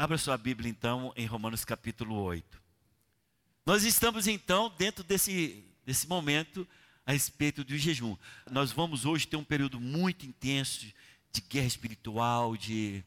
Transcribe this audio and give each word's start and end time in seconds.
Abra 0.00 0.16
sua 0.16 0.38
Bíblia 0.38 0.70
então 0.70 1.12
em 1.16 1.26
Romanos 1.26 1.64
capítulo 1.64 2.14
8. 2.14 2.62
Nós 3.66 3.82
estamos 3.82 4.28
então 4.28 4.72
dentro 4.78 5.02
desse, 5.02 5.64
desse 5.84 6.06
momento 6.06 6.64
a 7.04 7.10
respeito 7.10 7.64
do 7.64 7.76
jejum. 7.76 8.16
Nós 8.48 8.70
vamos 8.70 9.04
hoje 9.04 9.26
ter 9.26 9.34
um 9.36 9.42
período 9.42 9.80
muito 9.80 10.24
intenso 10.24 10.86
de 11.32 11.40
guerra 11.40 11.66
espiritual, 11.66 12.56
de, 12.56 13.02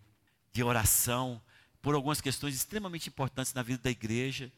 de 0.52 0.62
oração, 0.62 1.42
por 1.82 1.96
algumas 1.96 2.20
questões 2.20 2.56
extremamente 2.56 3.08
importantes 3.08 3.54
na 3.54 3.64
vida 3.64 3.84
da 3.84 3.89
igreja. 3.89 4.52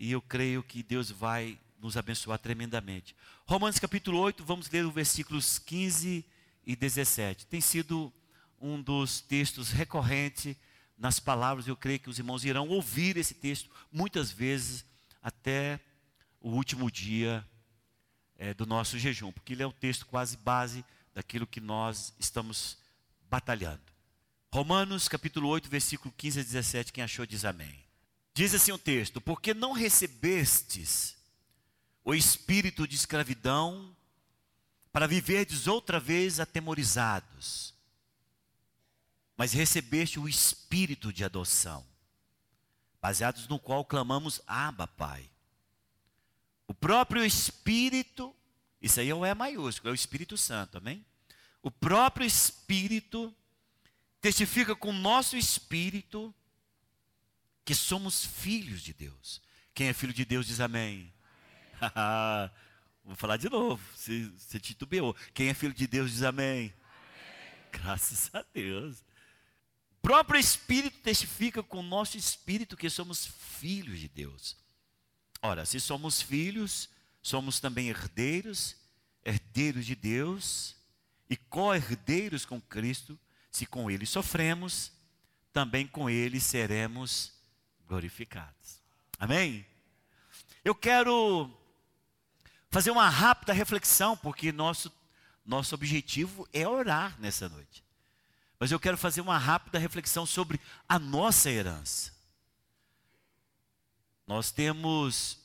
E 0.00 0.10
eu 0.10 0.22
creio 0.22 0.62
que 0.62 0.82
Deus 0.82 1.10
vai 1.10 1.58
nos 1.78 1.98
abençoar 1.98 2.38
tremendamente. 2.38 3.14
Romanos 3.44 3.78
capítulo 3.78 4.18
8, 4.20 4.42
vamos 4.42 4.70
ler 4.70 4.86
os 4.86 4.94
versículos 4.94 5.58
15 5.58 6.24
e 6.64 6.74
17. 6.74 7.46
Tem 7.46 7.60
sido 7.60 8.10
um 8.58 8.80
dos 8.80 9.20
textos 9.20 9.70
recorrentes 9.70 10.56
nas 11.02 11.18
palavras, 11.18 11.66
eu 11.66 11.76
creio 11.76 11.98
que 11.98 12.08
os 12.08 12.20
irmãos 12.20 12.44
irão 12.44 12.68
ouvir 12.68 13.16
esse 13.16 13.34
texto 13.34 13.68
muitas 13.90 14.30
vezes 14.30 14.84
até 15.20 15.80
o 16.40 16.50
último 16.50 16.88
dia 16.88 17.44
é, 18.38 18.54
do 18.54 18.64
nosso 18.64 18.96
jejum, 18.96 19.32
porque 19.32 19.52
ele 19.52 19.64
é 19.64 19.66
o 19.66 19.72
texto 19.72 20.06
quase 20.06 20.36
base 20.36 20.84
daquilo 21.12 21.44
que 21.44 21.60
nós 21.60 22.14
estamos 22.20 22.78
batalhando. 23.28 23.82
Romanos 24.52 25.08
capítulo 25.08 25.48
8, 25.48 25.68
versículo 25.68 26.14
15 26.16 26.38
a 26.38 26.42
17, 26.44 26.92
quem 26.92 27.02
achou 27.02 27.26
diz 27.26 27.44
amém. 27.44 27.84
Diz 28.32 28.54
assim 28.54 28.70
o 28.70 28.78
texto: 28.78 29.20
Porque 29.20 29.52
não 29.52 29.72
recebestes 29.72 31.16
o 32.04 32.14
espírito 32.14 32.86
de 32.86 32.94
escravidão 32.94 33.92
para 34.92 35.08
viverdes 35.08 35.66
outra 35.66 35.98
vez 35.98 36.38
atemorizados, 36.38 37.71
mas 39.36 39.52
recebeste 39.52 40.18
o 40.18 40.28
espírito 40.28 41.12
de 41.12 41.24
adoção, 41.24 41.86
baseados 43.00 43.48
no 43.48 43.58
qual 43.58 43.84
clamamos 43.84 44.40
Abba, 44.46 44.86
Pai. 44.86 45.28
O 46.66 46.74
próprio 46.74 47.24
Espírito, 47.24 48.34
isso 48.80 49.00
aí 49.00 49.10
é 49.10 49.14
o 49.14 49.26
E 49.26 49.34
maiúsculo, 49.34 49.90
é 49.90 49.92
o 49.92 49.94
Espírito 49.94 50.36
Santo, 50.36 50.78
amém? 50.78 51.04
O 51.62 51.70
próprio 51.70 52.26
Espírito 52.26 53.34
testifica 54.22 54.74
com 54.76 54.90
o 54.90 54.92
nosso 54.92 55.36
espírito 55.36 56.32
que 57.64 57.74
somos 57.74 58.24
filhos 58.24 58.80
de 58.80 58.94
Deus. 58.94 59.42
Quem 59.74 59.88
é 59.88 59.92
filho 59.92 60.12
de 60.12 60.24
Deus 60.24 60.46
diz 60.46 60.60
amém. 60.60 61.12
Vou 63.04 63.16
falar 63.16 63.36
de 63.36 63.48
novo, 63.48 63.82
você, 63.94 64.30
você 64.38 64.60
titubeou. 64.60 65.14
Quem 65.34 65.48
é 65.48 65.54
filho 65.54 65.74
de 65.74 65.88
Deus 65.88 66.12
diz 66.12 66.22
amém. 66.22 66.72
amém. 66.72 66.74
Graças 67.72 68.30
a 68.32 68.44
Deus. 68.54 69.02
Próprio 70.02 70.40
Espírito 70.40 70.98
testifica 70.98 71.62
com 71.62 71.78
o 71.78 71.82
nosso 71.82 72.16
espírito 72.16 72.76
que 72.76 72.90
somos 72.90 73.24
filhos 73.24 74.00
de 74.00 74.08
Deus. 74.08 74.56
Ora, 75.40 75.64
se 75.64 75.78
somos 75.78 76.20
filhos, 76.20 76.90
somos 77.22 77.60
também 77.60 77.88
herdeiros, 77.88 78.76
herdeiros 79.24 79.86
de 79.86 79.94
Deus 79.94 80.76
e 81.30 81.36
co-herdeiros 81.36 82.44
com 82.44 82.60
Cristo. 82.60 83.16
Se 83.50 83.64
com 83.64 83.88
Ele 83.88 84.04
sofremos, 84.04 84.90
também 85.52 85.86
com 85.86 86.10
Ele 86.10 86.40
seremos 86.40 87.32
glorificados. 87.86 88.80
Amém? 89.20 89.64
Eu 90.64 90.74
quero 90.74 91.48
fazer 92.70 92.90
uma 92.90 93.08
rápida 93.08 93.52
reflexão, 93.52 94.16
porque 94.16 94.50
nosso, 94.50 94.92
nosso 95.46 95.76
objetivo 95.76 96.48
é 96.52 96.66
orar 96.66 97.16
nessa 97.20 97.48
noite. 97.48 97.84
Mas 98.62 98.70
eu 98.70 98.78
quero 98.78 98.96
fazer 98.96 99.20
uma 99.20 99.36
rápida 99.36 99.76
reflexão 99.76 100.24
sobre 100.24 100.60
a 100.88 100.96
nossa 100.96 101.50
herança. 101.50 102.12
Nós 104.24 104.52
temos 104.52 105.36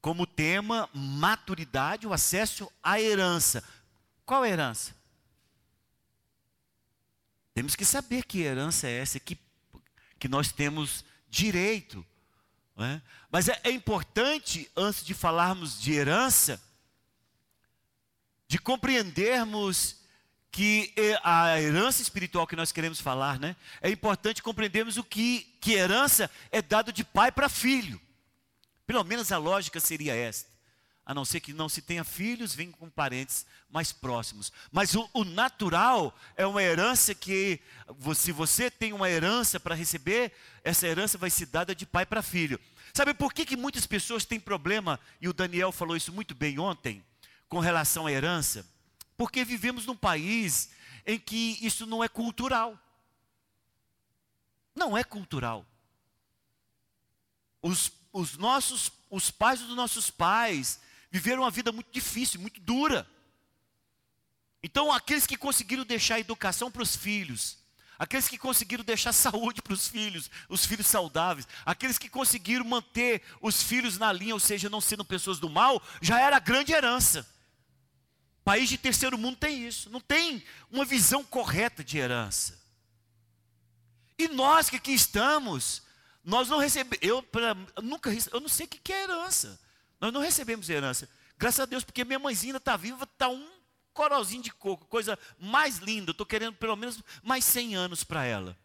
como 0.00 0.26
tema 0.26 0.88
maturidade, 0.94 2.06
o 2.06 2.14
acesso 2.14 2.72
à 2.82 2.98
herança. 2.98 3.62
Qual 4.24 4.42
é 4.46 4.48
herança? 4.48 4.96
Temos 7.52 7.76
que 7.76 7.84
saber 7.84 8.24
que 8.24 8.40
herança 8.40 8.86
é 8.86 9.00
essa 9.00 9.20
que, 9.20 9.38
que 10.18 10.26
nós 10.26 10.50
temos 10.50 11.04
direito 11.28 12.02
é? 12.78 13.02
Mas 13.30 13.46
é, 13.46 13.60
é 13.62 13.70
importante, 13.70 14.70
antes 14.74 15.04
de 15.04 15.12
falarmos 15.12 15.78
de 15.78 15.92
herança, 15.92 16.58
de 18.48 18.58
compreendermos 18.58 20.02
que 20.54 20.92
é, 20.94 21.18
a 21.24 21.60
herança 21.60 22.00
espiritual 22.00 22.46
que 22.46 22.54
nós 22.54 22.70
queremos 22.70 23.00
falar, 23.00 23.40
né? 23.40 23.56
É 23.82 23.90
importante 23.90 24.40
compreendermos 24.40 24.96
o 24.96 25.02
que, 25.02 25.40
que 25.60 25.72
herança 25.72 26.30
é 26.52 26.62
dado 26.62 26.92
de 26.92 27.02
pai 27.02 27.32
para 27.32 27.48
filho. 27.48 28.00
Pelo 28.86 29.02
menos 29.02 29.32
a 29.32 29.36
lógica 29.36 29.80
seria 29.80 30.14
esta. 30.14 30.48
A 31.04 31.12
não 31.12 31.24
ser 31.24 31.40
que 31.40 31.52
não 31.52 31.68
se 31.68 31.82
tenha 31.82 32.04
filhos, 32.04 32.54
vem 32.54 32.70
com 32.70 32.88
parentes 32.88 33.44
mais 33.68 33.90
próximos. 33.90 34.52
Mas 34.70 34.94
o, 34.94 35.10
o 35.12 35.24
natural 35.24 36.16
é 36.36 36.46
uma 36.46 36.62
herança 36.62 37.16
que, 37.16 37.60
se 38.14 38.30
você 38.30 38.70
tem 38.70 38.92
uma 38.92 39.10
herança 39.10 39.58
para 39.58 39.74
receber, 39.74 40.30
essa 40.62 40.86
herança 40.86 41.18
vai 41.18 41.30
ser 41.30 41.46
dada 41.46 41.74
de 41.74 41.84
pai 41.84 42.06
para 42.06 42.22
filho. 42.22 42.60
Sabe 42.92 43.12
por 43.12 43.34
que, 43.34 43.44
que 43.44 43.56
muitas 43.56 43.88
pessoas 43.88 44.24
têm 44.24 44.38
problema, 44.38 45.00
e 45.20 45.28
o 45.28 45.32
Daniel 45.32 45.72
falou 45.72 45.96
isso 45.96 46.12
muito 46.12 46.32
bem 46.32 46.60
ontem, 46.60 47.04
com 47.48 47.58
relação 47.58 48.06
à 48.06 48.12
herança? 48.12 48.72
Porque 49.16 49.44
vivemos 49.44 49.86
num 49.86 49.96
país 49.96 50.70
em 51.06 51.18
que 51.18 51.58
isso 51.60 51.86
não 51.86 52.02
é 52.02 52.08
cultural. 52.08 52.78
Não 54.74 54.96
é 54.96 55.04
cultural. 55.04 55.66
Os, 57.62 57.92
os 58.12 58.36
nossos, 58.36 58.90
os 59.10 59.30
pais 59.30 59.60
dos 59.60 59.76
nossos 59.76 60.10
pais 60.10 60.80
viveram 61.10 61.42
uma 61.42 61.50
vida 61.50 61.70
muito 61.70 61.92
difícil, 61.92 62.40
muito 62.40 62.60
dura. 62.60 63.08
Então, 64.62 64.90
aqueles 64.90 65.26
que 65.26 65.36
conseguiram 65.36 65.84
deixar 65.84 66.16
a 66.16 66.20
educação 66.20 66.70
para 66.70 66.82
os 66.82 66.96
filhos, 66.96 67.58
aqueles 67.98 68.26
que 68.26 68.38
conseguiram 68.38 68.82
deixar 68.82 69.12
saúde 69.12 69.62
para 69.62 69.74
os 69.74 69.86
filhos, 69.86 70.30
os 70.48 70.64
filhos 70.66 70.86
saudáveis, 70.86 71.46
aqueles 71.64 71.98
que 71.98 72.08
conseguiram 72.08 72.64
manter 72.64 73.22
os 73.40 73.62
filhos 73.62 73.98
na 73.98 74.12
linha, 74.12 74.34
ou 74.34 74.40
seja, 74.40 74.68
não 74.68 74.80
sendo 74.80 75.04
pessoas 75.04 75.38
do 75.38 75.48
mal, 75.48 75.82
já 76.00 76.18
era 76.18 76.38
grande 76.38 76.72
herança. 76.72 77.28
País 78.44 78.68
de 78.68 78.76
terceiro 78.76 79.16
mundo 79.16 79.38
tem 79.38 79.66
isso, 79.66 79.88
não 79.88 80.00
tem 80.00 80.44
uma 80.70 80.84
visão 80.84 81.24
correta 81.24 81.82
de 81.82 81.96
herança. 81.96 82.62
E 84.18 84.28
nós 84.28 84.68
que 84.68 84.76
aqui 84.76 84.92
estamos, 84.92 85.82
nós 86.22 86.48
não 86.48 86.58
recebemos, 86.58 86.98
eu 87.00 87.22
pra, 87.22 87.56
nunca, 87.82 88.10
eu 88.32 88.40
não 88.40 88.48
sei 88.48 88.66
o 88.66 88.68
que 88.68 88.92
é 88.92 89.04
herança. 89.04 89.58
Nós 89.98 90.12
não 90.12 90.20
recebemos 90.20 90.68
herança. 90.68 91.08
Graças 91.38 91.60
a 91.60 91.64
Deus, 91.64 91.82
porque 91.82 92.04
minha 92.04 92.18
mãezinha 92.18 92.56
está 92.56 92.76
viva, 92.76 93.04
está 93.04 93.28
um 93.28 93.48
corozinho 93.94 94.42
de 94.42 94.52
coco, 94.52 94.86
coisa 94.86 95.18
mais 95.38 95.78
linda. 95.78 96.10
Estou 96.10 96.26
querendo 96.26 96.54
pelo 96.56 96.76
menos 96.76 97.02
mais 97.22 97.44
100 97.46 97.74
anos 97.76 98.04
para 98.04 98.24
ela. 98.24 98.58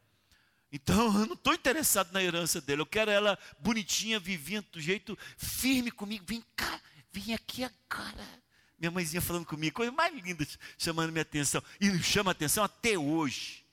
Então 0.71 1.05
eu 1.19 1.25
não 1.25 1.35
estou 1.35 1.53
interessado 1.53 2.11
na 2.11 2.21
herança 2.21 2.59
dele. 2.59 2.81
Eu 2.81 2.85
quero 2.85 3.09
ela 3.09 3.39
bonitinha, 3.59 4.19
vivinha 4.19 4.61
do 4.61 4.81
jeito 4.81 5.17
firme 5.37 5.89
comigo. 5.89 6.25
Vem 6.27 6.43
cá, 6.55 6.81
vem 7.11 7.33
aqui 7.33 7.63
agora. 7.63 8.48
Minha 8.79 8.91
mãezinha 8.91 9.21
falando 9.21 9.45
comigo, 9.45 9.75
coisa 9.75 9.91
mais 9.91 10.13
linda, 10.13 10.47
chamando 10.77 11.11
minha 11.11 11.21
atenção. 11.21 11.61
E 11.81 12.01
chama 12.01 12.31
atenção 12.31 12.63
até 12.63 12.97
hoje. 12.97 13.65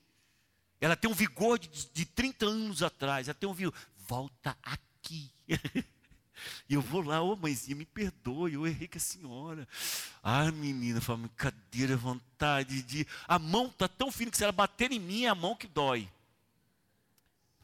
Ela 0.81 0.97
tem 0.97 1.11
um 1.11 1.15
vigor 1.15 1.59
de, 1.59 1.69
de 1.93 2.05
30 2.05 2.47
anos 2.47 2.83
atrás. 2.83 3.29
Ela 3.29 3.35
tem 3.35 3.49
um 3.49 3.55
vigor. 3.55 3.75
Volta 3.97 4.57
aqui. 4.63 5.31
E 6.69 6.75
eu 6.75 6.83
vou 6.83 7.01
lá, 7.03 7.23
ô 7.23 7.33
oh, 7.33 7.37
mãezinha, 7.37 7.75
me 7.75 7.87
perdoe, 7.87 8.55
eu 8.55 8.67
errei 8.67 8.87
com 8.87 8.99
a 8.99 9.01
senhora. 9.01 9.69
Ah, 10.23 10.51
menina, 10.53 11.01
fala, 11.01 11.29
cadeira, 11.37 11.97
vontade 11.97 12.83
de. 12.83 13.07
A 13.27 13.39
mão 13.39 13.69
está 13.69 13.89
tão 13.89 14.13
firme 14.13 14.31
que 14.31 14.37
se 14.37 14.43
ela 14.43 14.53
bater 14.53 14.93
em 14.93 14.99
mim, 14.99 15.25
é 15.25 15.29
a 15.29 15.35
mão 15.35 15.57
que 15.57 15.67
dói. 15.67 16.09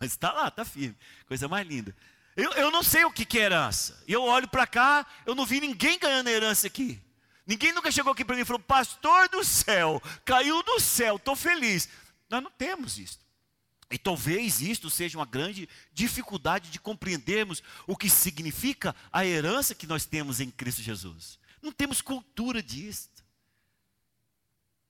Mas 0.00 0.12
está 0.12 0.32
lá, 0.32 0.48
está 0.48 0.64
firme. 0.64 0.96
Coisa 1.26 1.48
mais 1.48 1.66
linda. 1.66 1.94
Eu, 2.34 2.50
eu 2.52 2.70
não 2.70 2.82
sei 2.82 3.04
o 3.04 3.12
que, 3.12 3.24
que 3.24 3.38
é 3.38 3.42
herança. 3.42 4.02
E 4.08 4.12
eu 4.12 4.22
olho 4.22 4.48
para 4.48 4.66
cá, 4.66 5.06
eu 5.26 5.34
não 5.34 5.44
vi 5.44 5.60
ninguém 5.60 5.98
ganhando 5.98 6.28
herança 6.28 6.66
aqui. 6.66 7.00
Ninguém 7.46 7.72
nunca 7.72 7.90
chegou 7.90 8.12
aqui 8.12 8.24
para 8.24 8.36
mim 8.36 8.42
e 8.42 8.44
falou, 8.44 8.60
pastor 8.60 9.28
do 9.28 9.44
céu, 9.44 10.00
caiu 10.24 10.62
do 10.62 10.78
céu, 10.78 11.16
estou 11.16 11.34
feliz. 11.34 11.88
Nós 12.30 12.42
não 12.42 12.50
temos 12.50 12.98
isso. 12.98 13.18
E 13.90 13.98
talvez 13.98 14.62
isto 14.62 14.88
seja 14.88 15.18
uma 15.18 15.26
grande 15.26 15.68
dificuldade 15.92 16.70
de 16.70 16.80
compreendermos 16.80 17.62
o 17.86 17.96
que 17.96 18.08
significa 18.08 18.96
a 19.12 19.26
herança 19.26 19.74
que 19.74 19.86
nós 19.86 20.06
temos 20.06 20.40
em 20.40 20.50
Cristo 20.50 20.80
Jesus. 20.80 21.38
Não 21.60 21.70
temos 21.70 22.00
cultura 22.00 22.62
disso. 22.62 23.10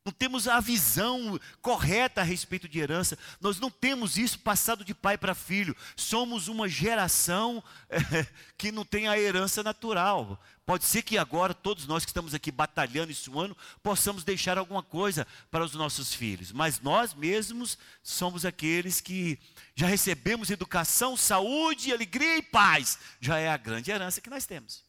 Não 0.05 0.13
temos 0.13 0.49
a 0.49 0.59
visão 0.59 1.39
correta 1.61 2.21
a 2.21 2.25
respeito 2.25 2.69
de 2.69 2.81
herança, 2.81 3.17
nós 3.41 3.61
não 3.61 3.71
temos 3.71 4.17
isso 4.19 4.39
passado 4.39 4.85
de 4.85 4.93
pai 4.93 5.17
para 5.17 5.35
filho, 5.35 5.77
somos 5.97 6.49
uma 6.49 6.69
geração 6.69 7.63
é, 7.89 7.99
que 8.59 8.73
não 8.73 8.85
tem 8.85 9.07
a 9.07 9.19
herança 9.19 9.63
natural. 9.63 10.41
Pode 10.67 10.85
ser 10.85 11.03
que 11.03 11.19
agora, 11.19 11.55
todos 11.55 11.87
nós 11.87 12.05
que 12.05 12.11
estamos 12.11 12.35
aqui 12.35 12.51
batalhando 12.51 13.13
e 13.13 13.15
suando, 13.15 13.57
possamos 13.83 14.25
deixar 14.25 14.59
alguma 14.59 14.83
coisa 14.83 15.27
para 15.51 15.65
os 15.65 15.75
nossos 15.75 16.13
filhos, 16.13 16.51
mas 16.51 16.81
nós 16.81 17.15
mesmos 17.15 17.79
somos 18.03 18.45
aqueles 18.45 19.01
que 19.01 19.39
já 19.75 19.87
recebemos 19.87 20.51
educação, 20.51 21.17
saúde, 21.17 21.93
alegria 21.93 22.39
e 22.39 22.43
paz, 22.43 22.99
já 23.21 23.39
é 23.39 23.49
a 23.49 23.57
grande 23.57 23.91
herança 23.91 24.21
que 24.21 24.31
nós 24.31 24.47
temos, 24.47 24.85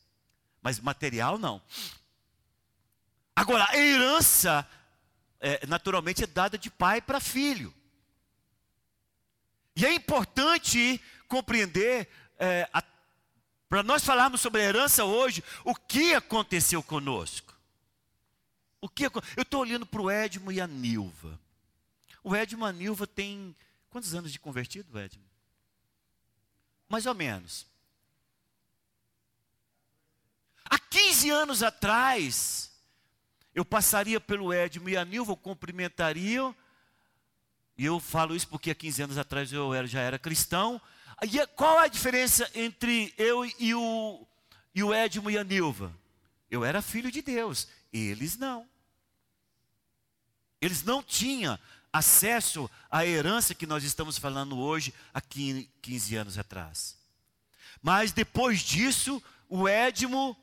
mas 0.62 0.80
material 0.80 1.38
não. 1.38 1.62
Agora, 3.36 3.68
a 3.70 3.78
herança 3.78 4.68
é, 5.44 5.68
naturalmente 5.68 6.24
é 6.24 6.28
dada 6.28 6.58
de 6.58 6.72
pai 6.72 7.02
para 7.02 7.20
filho. 7.20 7.74
E 9.76 9.86
é 9.86 9.94
importante 9.94 11.02
compreender, 11.28 12.08
é, 12.40 12.70
para 13.68 13.84
nós 13.84 14.06
falarmos 14.06 14.40
sobre 14.40 14.62
a 14.62 14.64
herança 14.64 15.04
hoje, 15.04 15.44
o 15.66 15.76
que 15.76 16.14
aconteceu 16.14 16.82
conosco. 16.82 17.54
O 18.80 18.88
que, 18.88 19.06
eu 19.06 19.12
estou 19.38 19.60
olhando 19.60 19.86
para 19.86 20.02
o 20.02 20.10
Edmo 20.10 20.50
e 20.50 20.62
a 20.62 20.68
Nilva. 20.68 21.38
O 22.24 22.34
Edmo 22.34 22.66
e 22.66 22.70
a 22.70 22.72
Nilva 22.72 23.06
têm 23.06 23.54
quantos 23.90 24.16
anos 24.16 24.32
de 24.32 24.40
convertido, 24.40 24.98
Edmo? 24.98 25.26
Mais 26.88 27.06
ou 27.06 27.14
menos. 27.14 27.68
Há 30.64 30.80
15 30.80 31.30
anos 31.32 31.64
atrás, 31.64 32.73
eu 33.54 33.64
passaria 33.64 34.20
pelo 34.20 34.52
Edmo 34.52 34.90
e 34.90 34.98
a 34.98 35.06
Nilva, 35.06 35.36
cumprimentariam. 35.36 36.56
E 37.78 37.86
eu 37.86 38.00
falo 38.00 38.36
isso 38.36 38.48
porque 38.48 38.72
há 38.72 38.76
15 38.76 39.04
anos 39.04 39.18
atrás 39.18 39.52
eu 39.52 39.74
era, 39.74 39.88
já 39.88 40.02
era 40.02 40.18
cristão. 40.18 40.82
E 41.30 41.40
é, 41.40 41.46
qual 41.46 41.80
é 41.82 41.86
a 41.86 41.88
diferença 41.88 42.50
entre 42.56 43.14
eu 43.18 43.46
e 43.60 43.74
o, 43.74 44.28
e 44.74 44.84
o 44.84 44.94
Edmo 44.94 45.30
e 45.30 45.38
a 45.38 45.44
Nilva? 45.44 45.94
Eu 46.50 46.64
era 46.64 46.82
filho 46.82 47.12
de 47.12 47.22
Deus, 47.22 47.68
eles 47.92 48.38
não. 48.38 48.68
Eles 50.62 50.84
não 50.84 51.04
tinham 51.04 51.58
acesso 51.92 52.70
à 52.90 53.06
herança 53.06 53.54
que 53.54 53.68
nós 53.68 53.84
estamos 53.84 54.18
falando 54.18 54.58
hoje, 54.60 54.94
há 55.14 55.22
15 55.22 56.16
anos 56.16 56.38
atrás. 56.38 56.98
Mas 57.82 58.12
depois 58.12 58.62
disso, 58.62 59.22
o 59.48 59.68
Edmo 59.68 60.36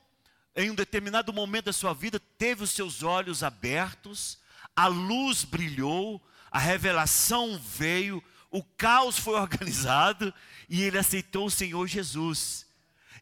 em 0.55 0.69
um 0.69 0.75
determinado 0.75 1.31
momento 1.31 1.65
da 1.65 1.73
sua 1.73 1.93
vida, 1.93 2.19
teve 2.37 2.63
os 2.63 2.71
seus 2.71 3.03
olhos 3.03 3.43
abertos, 3.43 4.37
a 4.75 4.87
luz 4.87 5.43
brilhou, 5.43 6.21
a 6.49 6.59
revelação 6.59 7.57
veio, 7.57 8.23
o 8.49 8.63
caos 8.63 9.17
foi 9.17 9.35
organizado 9.39 10.33
e 10.69 10.81
ele 10.83 10.97
aceitou 10.97 11.45
o 11.45 11.51
Senhor 11.51 11.87
Jesus. 11.87 12.65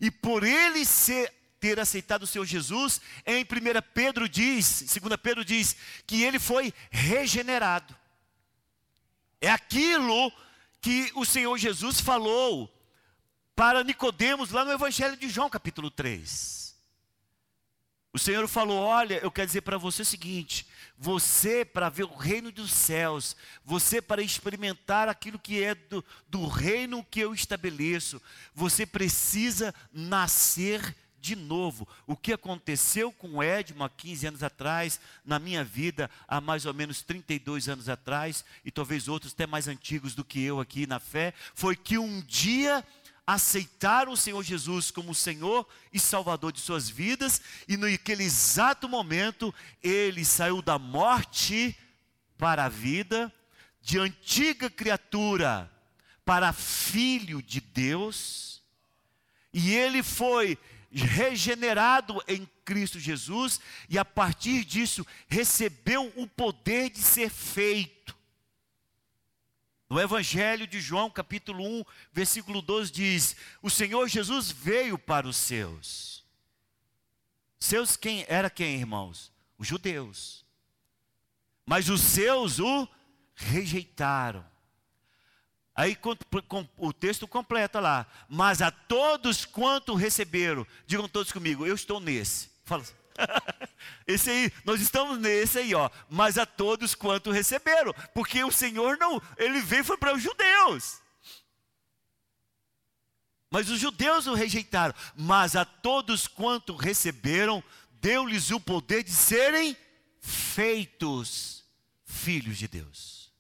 E 0.02 0.10
por 0.10 0.44
ele 0.44 0.86
ser, 0.86 1.32
ter 1.60 1.80
aceitado 1.80 2.24
o 2.24 2.28
Senhor 2.28 2.46
Jesus, 2.46 3.00
em 3.26 3.44
1 3.44 3.46
Pedro 3.94 4.28
diz, 4.28 4.82
2 4.82 5.16
Pedro 5.22 5.46
diz, 5.46 5.76
que 6.08 6.24
ele 6.24 6.40
foi 6.40 6.74
regenerado. 6.90 7.96
É 9.42 9.50
aquilo 9.50 10.32
que 10.82 11.12
o 11.16 11.26
Senhor 11.26 11.58
Jesus 11.58 12.00
falou 12.00 12.74
para 13.56 13.84
Nicodemos 13.84 14.52
lá 14.52 14.64
no 14.64 14.72
Evangelho 14.72 15.18
de 15.18 15.30
João, 15.30 15.50
capítulo 15.50 15.92
3. 15.92 16.69
O 18.12 18.18
Senhor 18.18 18.48
falou: 18.48 18.80
Olha, 18.80 19.20
eu 19.20 19.30
quero 19.30 19.48
dizer 19.48 19.62
para 19.62 19.78
você 19.78 20.02
o 20.02 20.06
seguinte: 20.06 20.66
você, 20.98 21.64
para 21.64 21.90
ver 21.90 22.04
o 22.04 22.16
reino 22.16 22.52
dos 22.52 22.72
céus, 22.72 23.36
você, 23.64 24.02
para 24.02 24.22
experimentar 24.22 25.08
aquilo 25.08 25.38
que 25.38 25.64
é 25.64 25.76
do, 25.76 26.04
do 26.28 26.48
reino 26.48 27.06
que 27.10 27.20
eu 27.20 27.34
estabeleço, 27.34 28.22
você 28.54 28.86
precisa 28.86 29.74
nascer 29.94 30.96
de 31.22 31.36
novo. 31.36 31.88
O 32.08 32.16
que 32.16 32.34
aconteceu 32.34 33.12
com 33.12 33.44
Edmo 33.44 33.84
há 33.84 33.90
15 33.90 34.28
anos 34.28 34.44
atrás, 34.44 35.00
na 35.24 35.38
minha 35.38 35.64
vida, 35.64 36.10
há 36.28 36.42
mais 36.42 36.66
ou 36.66 36.74
menos 36.74 37.02
32 37.02 37.70
anos 37.70 37.90
atrás, 37.90 38.44
e 38.64 38.72
talvez 38.72 39.08
outros 39.08 39.34
até 39.34 39.46
mais 39.46 39.68
antigos 39.68 40.16
do 40.16 40.24
que 40.24 40.42
eu 40.42 40.60
aqui 40.60 40.88
na 40.88 41.00
fé, 41.00 41.34
foi 41.54 41.76
que 41.76 41.98
um 41.98 42.22
dia 42.22 42.84
aceitaram 43.32 44.14
o 44.14 44.18
Senhor 44.18 44.42
Jesus 44.42 44.90
como 44.90 45.14
Senhor 45.14 45.68
e 45.94 46.00
Salvador 46.00 46.52
de 46.52 46.60
suas 46.60 46.90
vidas, 46.90 47.40
e 47.68 47.78
naquele 47.78 48.24
exato 48.24 48.90
momento 48.90 49.54
ele 49.84 50.26
saiu 50.26 50.64
da 50.64 50.80
morte 50.80 51.78
para 52.40 52.66
a 52.66 52.70
vida, 52.70 53.32
de 53.84 54.00
antiga 54.00 54.68
criatura 54.68 55.72
para 56.26 56.52
filho 56.52 57.40
de 57.40 57.62
Deus, 57.62 58.64
e 59.54 59.76
ele 59.76 60.02
foi 60.02 60.58
regenerado 60.92 62.20
em 62.28 62.50
Cristo 62.66 63.00
Jesus, 63.00 63.62
e 63.88 64.00
a 64.00 64.06
partir 64.06 64.66
disso 64.66 65.06
recebeu 65.28 66.12
o 66.16 66.26
poder 66.26 66.90
de 66.90 67.00
ser 67.00 67.30
feito. 67.30 68.18
No 69.90 70.00
Evangelho 70.00 70.68
de 70.68 70.80
João, 70.80 71.10
capítulo 71.10 71.66
1, 71.80 71.84
versículo 72.14 72.62
12 72.62 72.92
diz: 72.92 73.36
O 73.62 73.70
Senhor 73.72 74.08
Jesus 74.08 74.52
veio 74.52 75.00
para 75.00 75.28
os 75.28 75.36
seus. 75.36 76.24
Seus 77.60 77.96
quem 77.96 78.24
era 78.28 78.50
quem, 78.50 78.76
irmãos? 78.76 79.32
Os 79.58 79.68
judeus. 79.68 80.46
Mas 81.66 81.90
os 81.90 82.02
seus 82.02 82.60
o 82.60 82.88
rejeitaram. 83.34 84.46
Aí 85.76 85.98
o 86.78 86.94
texto 86.94 87.28
completa 87.28 87.80
lá. 87.80 88.06
Mas 88.28 88.62
a 88.62 88.70
todos 88.70 89.46
quanto 89.46 89.96
receberam, 89.96 90.68
digam 90.86 91.08
todos 91.08 91.32
comigo, 91.32 91.66
eu 91.66 91.74
estou 91.74 92.00
nesse. 92.00 92.50
Fala 92.64 92.84
assim. 92.84 92.94
Esse 94.08 94.30
aí, 94.30 94.52
nós 94.66 94.82
estamos 94.82 95.20
nesse 95.20 95.60
aí, 95.60 95.76
ó. 95.76 95.90
Mas 96.10 96.38
a 96.38 96.46
todos 96.46 96.96
quanto 96.96 97.32
receberam, 97.32 97.94
porque 98.14 98.44
o 98.44 98.52
Senhor 98.52 98.98
não, 98.98 99.22
ele 99.38 99.62
veio 99.62 99.84
foi 99.84 99.98
para 99.98 100.14
os 100.14 100.22
judeus. 100.22 101.02
Mas 103.52 103.70
os 103.70 103.80
judeus 103.80 104.28
o 104.28 104.34
rejeitaram, 104.34 104.94
mas 105.16 105.56
a 105.56 105.66
todos 105.66 106.28
quanto 106.28 106.76
receberam, 106.76 107.64
deu-lhes 108.00 108.52
o 108.52 108.60
poder 108.60 109.04
de 109.04 109.12
serem 109.12 109.76
feitos 110.20 111.64
filhos 112.06 112.58
de 112.58 112.68
Deus. 112.68 113.32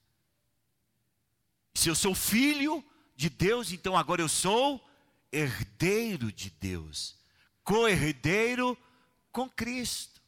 Se 1.75 1.89
eu 1.89 1.95
sou 1.95 2.15
filho 2.15 2.83
de 3.15 3.29
Deus, 3.29 3.71
então 3.71 3.95
agora 3.95 4.21
eu 4.21 4.29
sou 4.29 4.83
herdeiro 5.31 6.31
de 6.31 6.49
Deus, 6.49 7.15
co-herdeiro 7.63 8.77
com 9.31 9.49
Cristo. 9.49 10.19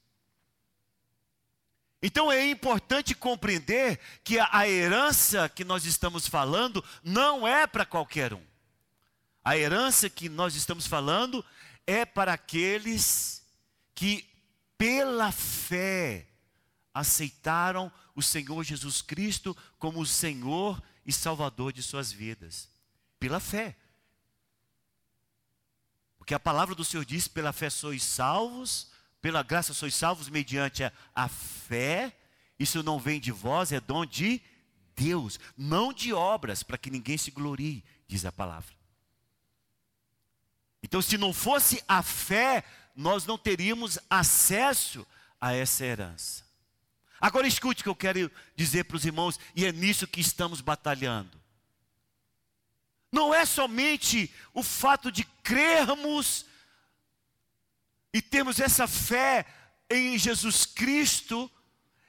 Então 2.01 2.31
é 2.31 2.49
importante 2.49 3.13
compreender 3.13 3.99
que 4.23 4.39
a 4.39 4.67
herança 4.67 5.47
que 5.47 5.63
nós 5.63 5.85
estamos 5.85 6.27
falando 6.27 6.83
não 7.03 7.47
é 7.47 7.67
para 7.67 7.85
qualquer 7.85 8.33
um. 8.33 8.43
A 9.43 9.55
herança 9.55 10.09
que 10.09 10.27
nós 10.27 10.55
estamos 10.55 10.87
falando 10.87 11.45
é 11.85 12.05
para 12.05 12.33
aqueles 12.33 13.45
que, 13.93 14.27
pela 14.77 15.31
fé, 15.31 16.27
aceitaram 16.93 17.91
o 18.15 18.21
Senhor 18.21 18.63
Jesus 18.63 19.01
Cristo 19.01 19.55
como 19.77 20.01
o 20.01 20.05
Senhor 20.05 20.81
e 21.05 21.13
Salvador 21.13 21.71
de 21.71 21.83
suas 21.83 22.11
vidas. 22.11 22.67
Pela 23.19 23.39
fé. 23.39 23.77
Porque 26.17 26.33
a 26.33 26.39
palavra 26.39 26.73
do 26.73 26.85
Senhor 26.85 27.05
diz: 27.05 27.27
pela 27.27 27.53
fé 27.53 27.69
sois 27.69 28.03
salvos 28.03 28.90
pela 29.21 29.43
graça 29.43 29.73
sois 29.73 29.93
salvos 29.93 30.29
mediante 30.29 30.83
a, 30.83 30.91
a 31.13 31.27
fé. 31.27 32.15
Isso 32.57 32.81
não 32.83 32.99
vem 32.99 33.19
de 33.19 33.31
vós, 33.31 33.71
é 33.71 33.79
dom 33.79 34.05
de 34.05 34.41
Deus, 34.95 35.39
não 35.57 35.93
de 35.93 36.13
obras, 36.13 36.63
para 36.63 36.77
que 36.77 36.89
ninguém 36.89 37.17
se 37.17 37.31
glorie, 37.31 37.83
diz 38.07 38.25
a 38.25 38.31
palavra. 38.31 38.73
Então, 40.83 41.01
se 41.01 41.17
não 41.17 41.31
fosse 41.31 41.83
a 41.87 42.01
fé, 42.01 42.63
nós 42.95 43.25
não 43.25 43.37
teríamos 43.37 43.99
acesso 44.09 45.05
a 45.39 45.53
essa 45.53 45.85
herança. 45.85 46.43
Agora 47.19 47.47
escute 47.47 47.81
o 47.81 47.83
que 47.83 47.89
eu 47.89 47.95
quero 47.95 48.31
dizer 48.55 48.85
para 48.85 48.97
os 48.97 49.05
irmãos, 49.05 49.39
e 49.55 49.65
é 49.65 49.71
nisso 49.71 50.07
que 50.07 50.19
estamos 50.19 50.59
batalhando. 50.59 51.39
Não 53.11 53.33
é 53.33 53.45
somente 53.45 54.33
o 54.53 54.63
fato 54.63 55.11
de 55.11 55.23
crermos 55.43 56.45
e 58.13 58.21
temos 58.21 58.59
essa 58.59 58.87
fé 58.87 59.45
em 59.89 60.17
Jesus 60.17 60.65
Cristo, 60.65 61.49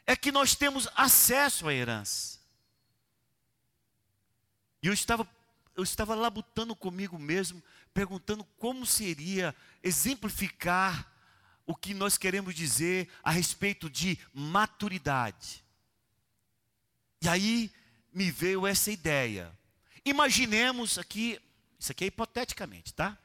é 0.06 0.16
que 0.16 0.32
nós 0.32 0.54
temos 0.54 0.88
acesso 0.94 1.68
à 1.68 1.74
herança. 1.74 2.40
E 4.82 4.88
eu 4.88 4.92
estava, 4.92 5.28
eu 5.76 5.82
estava 5.82 6.14
labutando 6.14 6.74
comigo 6.74 7.18
mesmo, 7.18 7.62
perguntando 7.94 8.44
como 8.58 8.84
seria 8.84 9.54
exemplificar 9.82 11.08
o 11.64 11.74
que 11.74 11.94
nós 11.94 12.18
queremos 12.18 12.54
dizer 12.54 13.08
a 13.22 13.30
respeito 13.30 13.88
de 13.88 14.18
maturidade. 14.34 15.64
E 17.20 17.28
aí 17.28 17.72
me 18.12 18.30
veio 18.30 18.66
essa 18.66 18.90
ideia. 18.90 19.56
Imaginemos 20.04 20.98
aqui, 20.98 21.40
isso 21.78 21.92
aqui 21.92 22.04
é 22.04 22.06
hipoteticamente, 22.08 22.92
tá? 22.92 23.16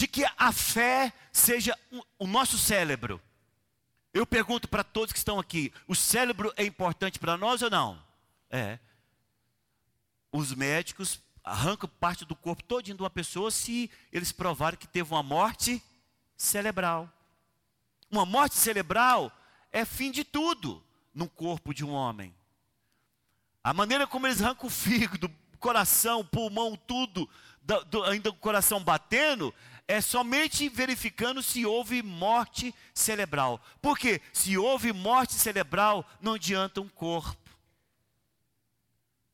De 0.00 0.08
que 0.08 0.24
a 0.38 0.50
fé 0.50 1.12
seja 1.30 1.78
o 2.18 2.26
nosso 2.26 2.56
cérebro. 2.56 3.20
Eu 4.14 4.24
pergunto 4.24 4.66
para 4.66 4.82
todos 4.82 5.12
que 5.12 5.18
estão 5.18 5.38
aqui: 5.38 5.70
o 5.86 5.94
cérebro 5.94 6.50
é 6.56 6.64
importante 6.64 7.18
para 7.18 7.36
nós 7.36 7.60
ou 7.60 7.68
não? 7.68 8.02
É. 8.48 8.78
Os 10.32 10.54
médicos 10.54 11.20
arrancam 11.44 11.86
parte 12.00 12.24
do 12.24 12.34
corpo 12.34 12.64
todo 12.64 12.82
de 12.82 12.94
uma 12.94 13.10
pessoa 13.10 13.50
se 13.50 13.90
eles 14.10 14.32
provarem 14.32 14.78
que 14.78 14.88
teve 14.88 15.12
uma 15.12 15.22
morte 15.22 15.82
cerebral. 16.34 17.06
Uma 18.10 18.24
morte 18.24 18.54
cerebral 18.54 19.30
é 19.70 19.84
fim 19.84 20.10
de 20.10 20.24
tudo 20.24 20.82
no 21.14 21.28
corpo 21.28 21.74
de 21.74 21.84
um 21.84 21.90
homem. 21.90 22.34
A 23.62 23.74
maneira 23.74 24.06
como 24.06 24.26
eles 24.26 24.40
arrancam 24.40 24.66
o 24.66 24.70
fígado, 24.70 25.30
coração, 25.58 26.24
pulmão, 26.24 26.74
tudo, 26.86 27.28
do, 27.60 27.84
do, 27.84 28.04
ainda 28.04 28.30
o 28.30 28.34
coração 28.34 28.82
batendo, 28.82 29.54
é 29.90 30.00
somente 30.00 30.68
verificando 30.68 31.42
se 31.42 31.66
houve 31.66 32.00
morte 32.00 32.72
cerebral. 32.94 33.60
Porque 33.82 34.22
se 34.32 34.56
houve 34.56 34.92
morte 34.92 35.34
cerebral, 35.34 36.08
não 36.20 36.34
adianta 36.34 36.80
um 36.80 36.88
corpo. 36.88 37.36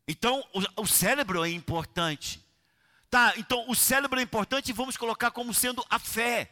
Então, 0.08 0.42
o, 0.54 0.82
o 0.82 0.86
cérebro 0.86 1.44
é 1.44 1.50
importante. 1.50 2.42
Tá, 3.10 3.34
então 3.36 3.68
o 3.68 3.75
cérebro 3.75 4.18
é 4.18 4.22
importante 4.22 4.70
e 4.70 4.72
vamos 4.72 4.96
colocar 4.96 5.30
como 5.30 5.52
sendo 5.52 5.84
a 5.90 5.98
fé. 5.98 6.50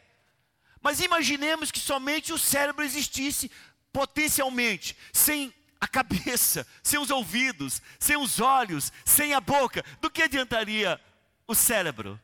Mas 0.81 0.99
imaginemos 0.99 1.71
que 1.71 1.79
somente 1.79 2.31
o 2.31 2.37
cérebro 2.37 2.85
existisse 2.85 3.51
potencialmente, 3.91 4.95
sem 5.11 5.51
a 5.81 5.87
cabeça, 5.87 6.67
sem 6.83 6.99
os 6.99 7.09
ouvidos, 7.09 7.81
sem 7.99 8.15
os 8.17 8.39
olhos, 8.39 8.93
sem 9.03 9.33
a 9.33 9.41
boca. 9.41 9.83
Do 9.99 10.11
que 10.11 10.21
adiantaria 10.21 11.01
o 11.47 11.55
cérebro? 11.55 12.19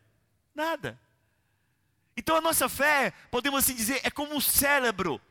Nada. 0.53 0.99
Então 2.15 2.35
a 2.35 2.41
nossa 2.41 2.67
fé, 2.67 3.13
podemos 3.29 3.63
assim 3.63 3.75
dizer, 3.75 4.01
é 4.03 4.11
como 4.11 4.35
um 4.35 4.41
cérebro 4.41 5.21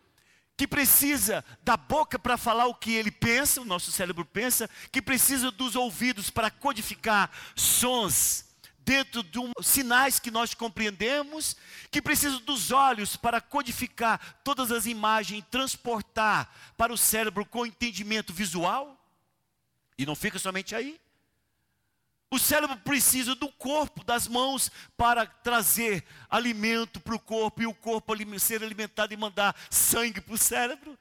que 0.56 0.66
precisa 0.66 1.44
da 1.62 1.76
boca 1.76 2.18
para 2.18 2.36
falar 2.36 2.66
o 2.66 2.74
que 2.74 2.92
ele 2.92 3.10
pensa, 3.10 3.62
o 3.62 3.64
nosso 3.64 3.90
cérebro 3.90 4.24
pensa, 4.26 4.68
que 4.92 5.00
precisa 5.00 5.50
dos 5.50 5.74
ouvidos 5.74 6.28
para 6.28 6.50
codificar 6.50 7.30
sons 7.56 8.44
dentro 8.78 9.22
de 9.22 9.38
um, 9.38 9.52
sinais 9.62 10.18
que 10.18 10.30
nós 10.30 10.52
compreendemos, 10.52 11.56
que 11.90 12.02
precisa 12.02 12.38
dos 12.40 12.70
olhos 12.72 13.16
para 13.16 13.40
codificar 13.40 14.38
todas 14.42 14.72
as 14.72 14.84
imagens, 14.84 15.44
transportar 15.50 16.52
para 16.76 16.92
o 16.92 16.98
cérebro 16.98 17.46
com 17.46 17.64
entendimento 17.64 18.32
visual, 18.32 18.98
e 19.96 20.04
não 20.04 20.14
fica 20.14 20.38
somente 20.38 20.74
aí. 20.74 21.00
O 22.30 22.38
cérebro 22.38 22.76
precisa 22.78 23.34
do 23.34 23.48
corpo, 23.48 24.04
das 24.04 24.28
mãos, 24.28 24.70
para 24.96 25.26
trazer 25.26 26.04
alimento 26.28 27.00
para 27.00 27.16
o 27.16 27.18
corpo 27.18 27.60
e 27.60 27.66
o 27.66 27.74
corpo 27.74 28.14
ser 28.38 28.62
alimentado 28.62 29.12
e 29.12 29.16
mandar 29.16 29.56
sangue 29.68 30.20
para 30.20 30.34
o 30.34 30.38
cérebro. 30.38 30.96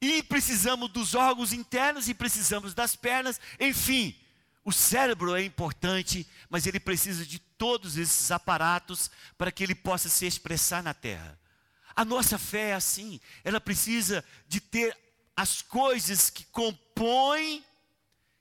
E 0.00 0.20
precisamos 0.24 0.90
dos 0.90 1.14
órgãos 1.14 1.52
internos 1.52 2.08
e 2.08 2.14
precisamos 2.14 2.74
das 2.74 2.96
pernas, 2.96 3.40
enfim. 3.60 4.18
O 4.64 4.72
cérebro 4.72 5.36
é 5.36 5.44
importante, 5.44 6.28
mas 6.50 6.66
ele 6.66 6.80
precisa 6.80 7.24
de 7.24 7.38
todos 7.38 7.96
esses 7.96 8.32
aparatos 8.32 9.10
para 9.36 9.52
que 9.52 9.62
ele 9.62 9.76
possa 9.76 10.08
se 10.08 10.26
expressar 10.26 10.82
na 10.82 10.92
terra. 10.92 11.38
A 11.94 12.04
nossa 12.04 12.36
fé 12.36 12.70
é 12.70 12.74
assim, 12.74 13.20
ela 13.44 13.60
precisa 13.60 14.24
de 14.46 14.60
ter 14.60 14.96
as 15.36 15.62
coisas 15.62 16.30
que 16.30 16.44
compõem 16.44 17.64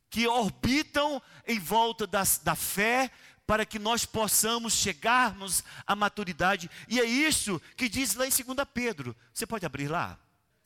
que 0.09 0.27
orbitam 0.27 1.21
em 1.45 1.59
volta 1.59 2.07
das, 2.07 2.37
da 2.39 2.55
fé, 2.55 3.11
para 3.45 3.65
que 3.65 3.79
nós 3.79 4.05
possamos 4.05 4.73
chegarmos 4.73 5.63
à 5.85 5.95
maturidade. 5.95 6.69
E 6.87 6.99
é 6.99 7.05
isso 7.05 7.61
que 7.77 7.87
diz 7.87 8.13
lá 8.13 8.27
em 8.27 8.29
2 8.29 8.67
Pedro. 8.73 9.15
Você 9.33 9.47
pode 9.47 9.65
abrir 9.65 9.87
lá? 9.87 10.19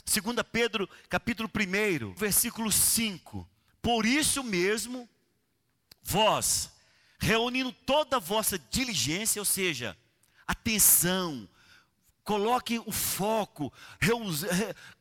2 0.04 0.36
Pedro, 0.52 0.90
capítulo 1.08 1.50
1, 1.50 2.16
versículo 2.16 2.72
5. 2.72 3.48
Por 3.84 4.06
isso 4.06 4.44
mesmo, 4.44 5.08
vós, 6.02 6.72
reunindo 7.20 7.72
toda 7.72 8.18
a 8.18 8.20
vossa 8.20 8.58
diligência, 8.58 9.40
ou 9.40 9.46
seja, 9.46 9.96
atenção, 10.48 11.48
coloque 12.24 12.80
o 12.80 12.92
foco, 12.92 13.72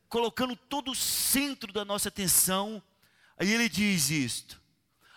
colocando 0.09 0.55
todo 0.55 0.91
o 0.91 0.95
centro 0.95 1.73
da 1.73 1.85
nossa 1.85 2.09
atenção 2.09 2.83
Aí 3.41 3.51
ele 3.51 3.71
diz 3.71 4.11
isto: 4.11 4.61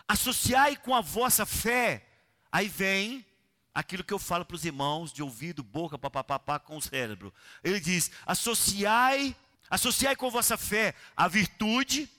associai 0.07 0.77
com 0.77 0.95
a 0.95 1.01
vossa 1.01 1.45
fé. 1.45 2.07
Aí 2.49 2.69
vem 2.69 3.25
aquilo 3.73 4.03
que 4.03 4.13
eu 4.13 4.19
falo 4.19 4.45
para 4.45 4.55
os 4.55 4.63
irmãos 4.63 5.11
de 5.11 5.21
ouvido, 5.21 5.61
boca, 5.61 5.97
papapá, 5.97 6.57
com 6.57 6.77
o 6.77 6.81
cérebro. 6.81 7.33
Ele 7.61 7.81
diz: 7.81 8.09
associai, 8.25 9.35
associai 9.69 10.15
com 10.15 10.27
a 10.27 10.31
vossa 10.31 10.57
fé 10.57 10.95
a 11.17 11.27
virtude, 11.27 12.09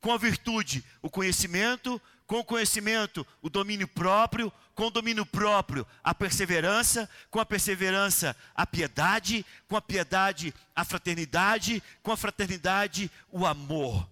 com 0.00 0.12
a 0.12 0.18
virtude 0.18 0.84
o 1.00 1.08
conhecimento, 1.08 2.02
com 2.26 2.40
o 2.40 2.44
conhecimento 2.44 3.24
o 3.40 3.48
domínio 3.48 3.86
próprio, 3.86 4.52
com 4.74 4.86
o 4.86 4.90
domínio 4.90 5.24
próprio 5.24 5.86
a 6.02 6.12
perseverança, 6.12 7.08
com 7.30 7.38
a 7.38 7.46
perseverança 7.46 8.34
a 8.52 8.66
piedade, 8.66 9.46
com 9.68 9.76
a 9.76 9.80
piedade 9.80 10.52
a 10.74 10.84
fraternidade, 10.84 11.80
com 12.02 12.10
a 12.10 12.16
fraternidade 12.16 13.08
o 13.30 13.46
amor. 13.46 14.10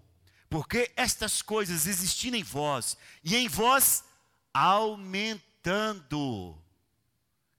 Porque 0.50 0.90
estas 0.96 1.40
coisas 1.40 1.86
existindo 1.86 2.36
em 2.36 2.42
vós, 2.42 2.98
e 3.22 3.36
em 3.36 3.48
vós 3.48 4.04
aumentando. 4.52 6.60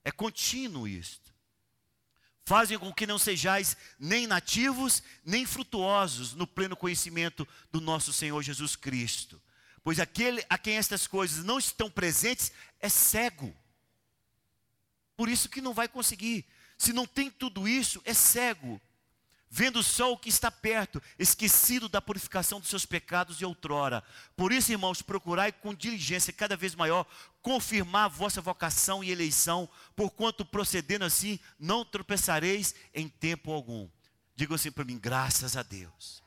É 0.04 0.12
contínuo 0.12 0.86
isto. 0.86 1.32
Fazem 2.44 2.78
com 2.78 2.94
que 2.94 3.08
não 3.08 3.18
sejais 3.18 3.78
nem 3.98 4.28
nativos, 4.28 5.02
nem 5.24 5.46
frutuosos 5.46 6.34
no 6.34 6.46
pleno 6.46 6.76
conhecimento 6.76 7.48
do 7.72 7.80
nosso 7.80 8.12
Senhor 8.12 8.44
Jesus 8.44 8.76
Cristo. 8.76 9.42
Pois 9.84 9.98
aquele 9.98 10.46
a 10.50 10.58
quem 10.58 10.76
estas 10.76 11.08
coisas 11.08 11.46
não 11.46 11.58
estão 11.58 11.90
presentes 11.90 12.52
é 12.80 12.90
cego. 12.90 13.56
Por 15.16 15.30
isso 15.30 15.48
que 15.48 15.62
não 15.62 15.74
vai 15.74 15.88
conseguir. 15.88 16.46
Se 16.78 16.92
não 16.92 17.08
tem 17.08 17.32
tudo 17.32 17.70
isso, 17.70 18.02
é 18.04 18.14
cego 18.14 18.82
vendo 19.54 19.84
o 20.14 20.18
que 20.18 20.30
está 20.30 20.50
perto, 20.50 21.04
esquecido 21.20 21.90
da 21.90 22.02
purificação 22.02 22.62
dos 22.62 22.70
seus 22.70 22.86
pecados 22.86 23.38
de 23.38 23.44
outrora. 23.44 24.02
Por 24.34 24.54
isso, 24.54 24.72
irmãos, 24.72 25.02
procurai 25.02 25.52
com 25.52 25.74
diligência 25.74 26.32
cada 26.32 26.56
vez 26.56 26.74
maior 26.74 27.06
confirmar 27.42 28.10
vossa 28.10 28.40
vocação 28.40 29.04
e 29.04 29.12
eleição, 29.12 29.68
porquanto 29.94 30.46
procedendo 30.46 31.04
assim 31.04 31.38
não 31.60 31.84
tropeçareis 31.84 32.74
em 32.94 33.10
tempo 33.10 33.52
algum. 33.52 33.90
Diga 34.38 34.56
assim 34.56 34.72
para 34.72 34.86
mim, 34.86 34.98
graças 34.98 35.58
a 35.58 35.64
Deus. 35.64 36.24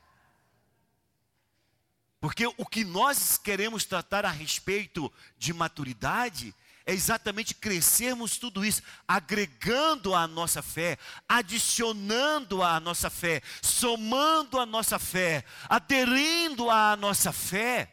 Porque 2.21 2.45
o 2.45 2.65
que 2.65 2.83
nós 2.83 3.39
queremos 3.39 3.85
tratar 3.85 4.23
a 4.23 4.31
respeito 4.31 5.11
de 5.35 5.51
maturidade 5.51 6.53
é 6.85 6.93
exatamente 6.93 7.55
crescermos 7.55 8.37
tudo 8.37 8.63
isso, 8.63 8.83
agregando 9.07 10.13
à 10.13 10.27
nossa 10.27 10.61
fé, 10.61 10.99
adicionando 11.27 12.61
à 12.61 12.79
nossa 12.79 13.09
fé, 13.09 13.41
somando 13.61 14.59
à 14.59 14.65
nossa 14.67 14.99
fé, 14.99 15.43
aderindo 15.67 16.69
à 16.69 16.95
nossa 16.95 17.31
fé. 17.31 17.91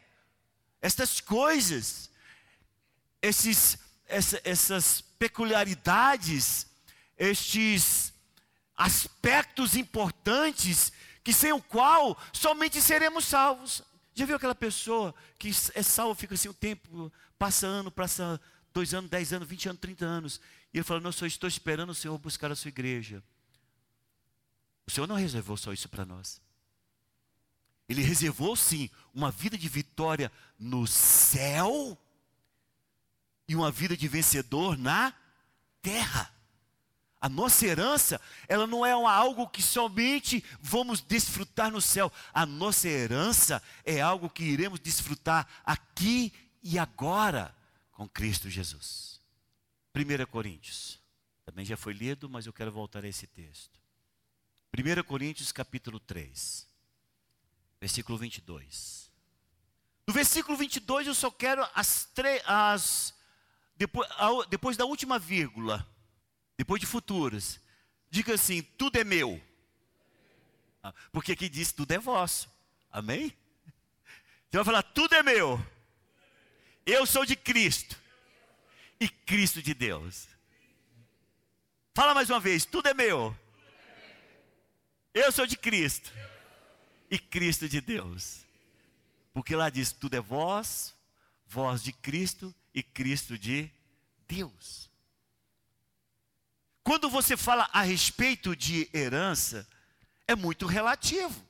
Estas 0.80 1.20
coisas, 1.20 2.10
esses, 3.22 3.78
essa, 4.06 4.40
essas 4.44 5.00
peculiaridades, 5.18 6.66
estes 7.16 8.12
aspectos 8.76 9.74
importantes, 9.74 10.92
que 11.24 11.32
sem 11.32 11.52
o 11.52 11.62
qual 11.62 12.18
somente 12.30 12.82
seremos 12.82 13.24
salvos. 13.24 13.82
Já 14.14 14.26
viu 14.26 14.36
aquela 14.36 14.54
pessoa 14.54 15.14
que 15.38 15.50
é 15.74 15.82
salvo, 15.82 16.14
fica 16.14 16.34
assim 16.34 16.48
o 16.48 16.54
tempo, 16.54 17.10
passa 17.38 17.66
ano, 17.66 17.90
passa 17.90 18.38
dois 18.72 18.94
anos, 18.94 19.10
dez 19.10 19.32
anos, 19.32 19.48
vinte 19.48 19.68
anos, 19.68 19.80
trinta 19.80 20.04
anos. 20.04 20.40
E 20.72 20.78
ele 20.78 20.84
falou: 20.84 21.02
Não, 21.02 21.12
só 21.12 21.26
estou 21.26 21.48
esperando 21.48 21.90
o 21.90 21.94
Senhor 21.94 22.16
buscar 22.18 22.50
a 22.50 22.56
sua 22.56 22.68
igreja. 22.68 23.22
O 24.86 24.90
Senhor 24.90 25.06
não 25.06 25.16
reservou 25.16 25.56
só 25.56 25.72
isso 25.72 25.88
para 25.88 26.04
nós. 26.04 26.40
Ele 27.88 28.02
reservou 28.02 28.56
sim 28.56 28.88
uma 29.12 29.30
vida 29.30 29.58
de 29.58 29.68
vitória 29.68 30.32
no 30.58 30.86
céu 30.86 31.98
e 33.46 33.54
uma 33.54 33.70
vida 33.70 33.96
de 33.96 34.08
vencedor 34.08 34.78
na 34.78 35.12
terra. 35.80 36.32
A 37.20 37.28
nossa 37.28 37.64
herança, 37.66 38.20
ela 38.48 38.66
não 38.66 38.84
é 38.84 38.90
algo 38.90 39.48
que 39.48 39.62
somente 39.62 40.42
vamos 40.60 41.00
desfrutar 41.00 41.70
no 41.70 41.80
céu. 41.80 42.10
A 42.34 42.44
nossa 42.44 42.88
herança 42.88 43.62
é 43.84 44.00
algo 44.00 44.28
que 44.28 44.42
iremos 44.42 44.80
desfrutar 44.80 45.46
aqui 45.64 46.32
e 46.62 46.78
agora 46.78 47.54
com 47.92 48.08
Cristo 48.08 48.50
Jesus. 48.50 49.20
1 49.94 50.26
Coríntios. 50.26 51.00
Também 51.44 51.64
já 51.64 51.76
foi 51.76 51.92
lido, 51.92 52.28
mas 52.28 52.46
eu 52.46 52.52
quero 52.52 52.72
voltar 52.72 53.04
a 53.04 53.08
esse 53.08 53.26
texto. 53.26 53.80
1 54.76 55.02
Coríntios 55.04 55.52
capítulo 55.52 56.00
3, 56.00 56.66
versículo 57.78 58.16
22. 58.16 59.10
No 60.06 60.14
versículo 60.14 60.56
22 60.56 61.06
eu 61.06 61.14
só 61.14 61.30
quero 61.30 61.66
as 61.74 62.06
três, 62.06 62.42
as 62.46 63.14
depois, 63.76 64.08
depois 64.48 64.76
da 64.76 64.84
última 64.84 65.18
vírgula, 65.18 65.86
depois 66.56 66.80
de 66.80 66.86
futuras, 66.86 67.60
diga 68.10 68.34
assim: 68.34 68.62
tudo 68.62 68.96
é 68.96 69.04
meu. 69.04 69.40
Ah, 70.82 70.94
porque 71.12 71.32
aqui 71.32 71.48
diz 71.48 71.72
tudo 71.72 71.92
é 71.92 71.98
vosso. 71.98 72.50
Amém? 72.90 73.36
Você 74.48 74.56
vai 74.56 74.64
falar: 74.64 74.82
tudo 74.82 75.14
é 75.14 75.22
meu. 75.22 75.64
Eu 76.84 77.06
sou 77.06 77.24
de 77.24 77.36
Cristo. 77.36 78.00
E 78.98 79.08
Cristo 79.08 79.62
de 79.62 79.74
Deus. 79.74 80.28
Fala 81.94 82.14
mais 82.14 82.30
uma 82.30 82.40
vez: 82.40 82.64
tudo 82.64 82.88
é 82.88 82.94
meu. 82.94 83.36
Eu 85.14 85.30
sou 85.30 85.46
de 85.46 85.56
Cristo. 85.56 86.12
E 87.10 87.18
Cristo 87.18 87.68
de 87.68 87.80
Deus. 87.80 88.40
Porque 89.32 89.54
lá 89.54 89.70
diz: 89.70 89.92
tudo 89.92 90.14
é 90.14 90.20
vós, 90.20 90.94
vós 91.46 91.82
de 91.82 91.92
Cristo 91.92 92.54
e 92.74 92.82
Cristo 92.82 93.38
de 93.38 93.70
Deus. 94.26 94.90
Quando 96.82 97.08
você 97.08 97.36
fala 97.36 97.68
a 97.72 97.82
respeito 97.82 98.56
de 98.56 98.90
herança, 98.92 99.66
é 100.26 100.34
muito 100.34 100.66
relativo. 100.66 101.46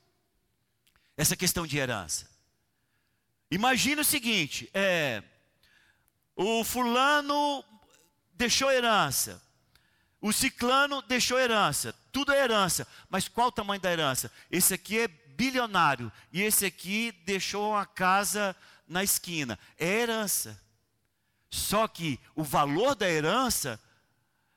Essa 1.16 1.36
questão 1.36 1.66
de 1.66 1.78
herança. 1.78 2.31
Imagina 3.52 4.00
o 4.00 4.04
seguinte: 4.04 4.70
é, 4.72 5.22
o 6.34 6.64
fulano 6.64 7.62
deixou 8.32 8.72
herança, 8.72 9.42
o 10.22 10.32
ciclano 10.32 11.02
deixou 11.02 11.38
herança, 11.38 11.94
tudo 12.10 12.32
é 12.32 12.42
herança, 12.42 12.88
mas 13.10 13.28
qual 13.28 13.48
o 13.48 13.52
tamanho 13.52 13.78
da 13.78 13.92
herança? 13.92 14.32
Esse 14.50 14.72
aqui 14.72 15.00
é 15.00 15.06
bilionário 15.06 16.10
e 16.32 16.40
esse 16.40 16.64
aqui 16.64 17.12
deixou 17.26 17.72
uma 17.72 17.84
casa 17.84 18.56
na 18.88 19.04
esquina. 19.04 19.58
É 19.78 19.86
herança. 19.86 20.58
Só 21.50 21.86
que 21.86 22.18
o 22.34 22.42
valor 22.42 22.94
da 22.94 23.06
herança 23.06 23.78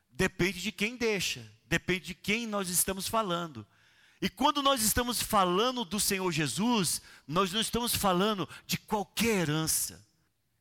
depende 0.09 0.61
de 0.61 0.71
quem 0.71 0.95
deixa, 0.95 1.45
depende 1.65 2.05
de 2.05 2.13
quem 2.13 2.47
nós 2.47 2.69
estamos 2.69 3.09
falando. 3.09 3.67
E 4.25 4.29
quando 4.29 4.63
nós 4.63 4.81
estamos 4.81 5.21
falando 5.21 5.85
do 5.85 5.99
Senhor 5.99 6.31
Jesus, 6.31 6.99
nós 7.27 7.53
não 7.53 7.61
estamos 7.61 7.93
falando 7.93 8.49
de 8.65 8.75
qualquer 8.75 9.41
herança. 9.41 10.03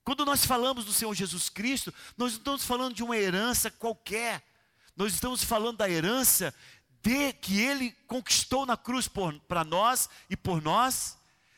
Quando 0.04 0.23
nós 0.26 0.44
falamos 0.44 0.85
do 0.85 0.92
Senhor 0.92 1.14
Jesus 1.14 1.49
Cristo, 1.49 1.90
nós 2.14 2.33
não 2.33 2.38
estamos 2.40 2.64
falando 2.66 2.94
de 2.94 3.02
uma 3.02 3.16
herança 3.16 3.71
qualquer. 3.71 4.47
Nós 4.94 5.14
estamos 5.14 5.42
falando 5.42 5.78
da 5.78 5.88
herança 5.88 6.54
de 7.02 7.33
que 7.33 7.59
ele 7.59 7.92
conquistou 8.06 8.66
na 8.66 8.76
cruz 8.76 9.09
para 9.49 9.64
nós 9.64 10.11
e 10.28 10.37
por 10.37 10.61
nós. 10.61 11.16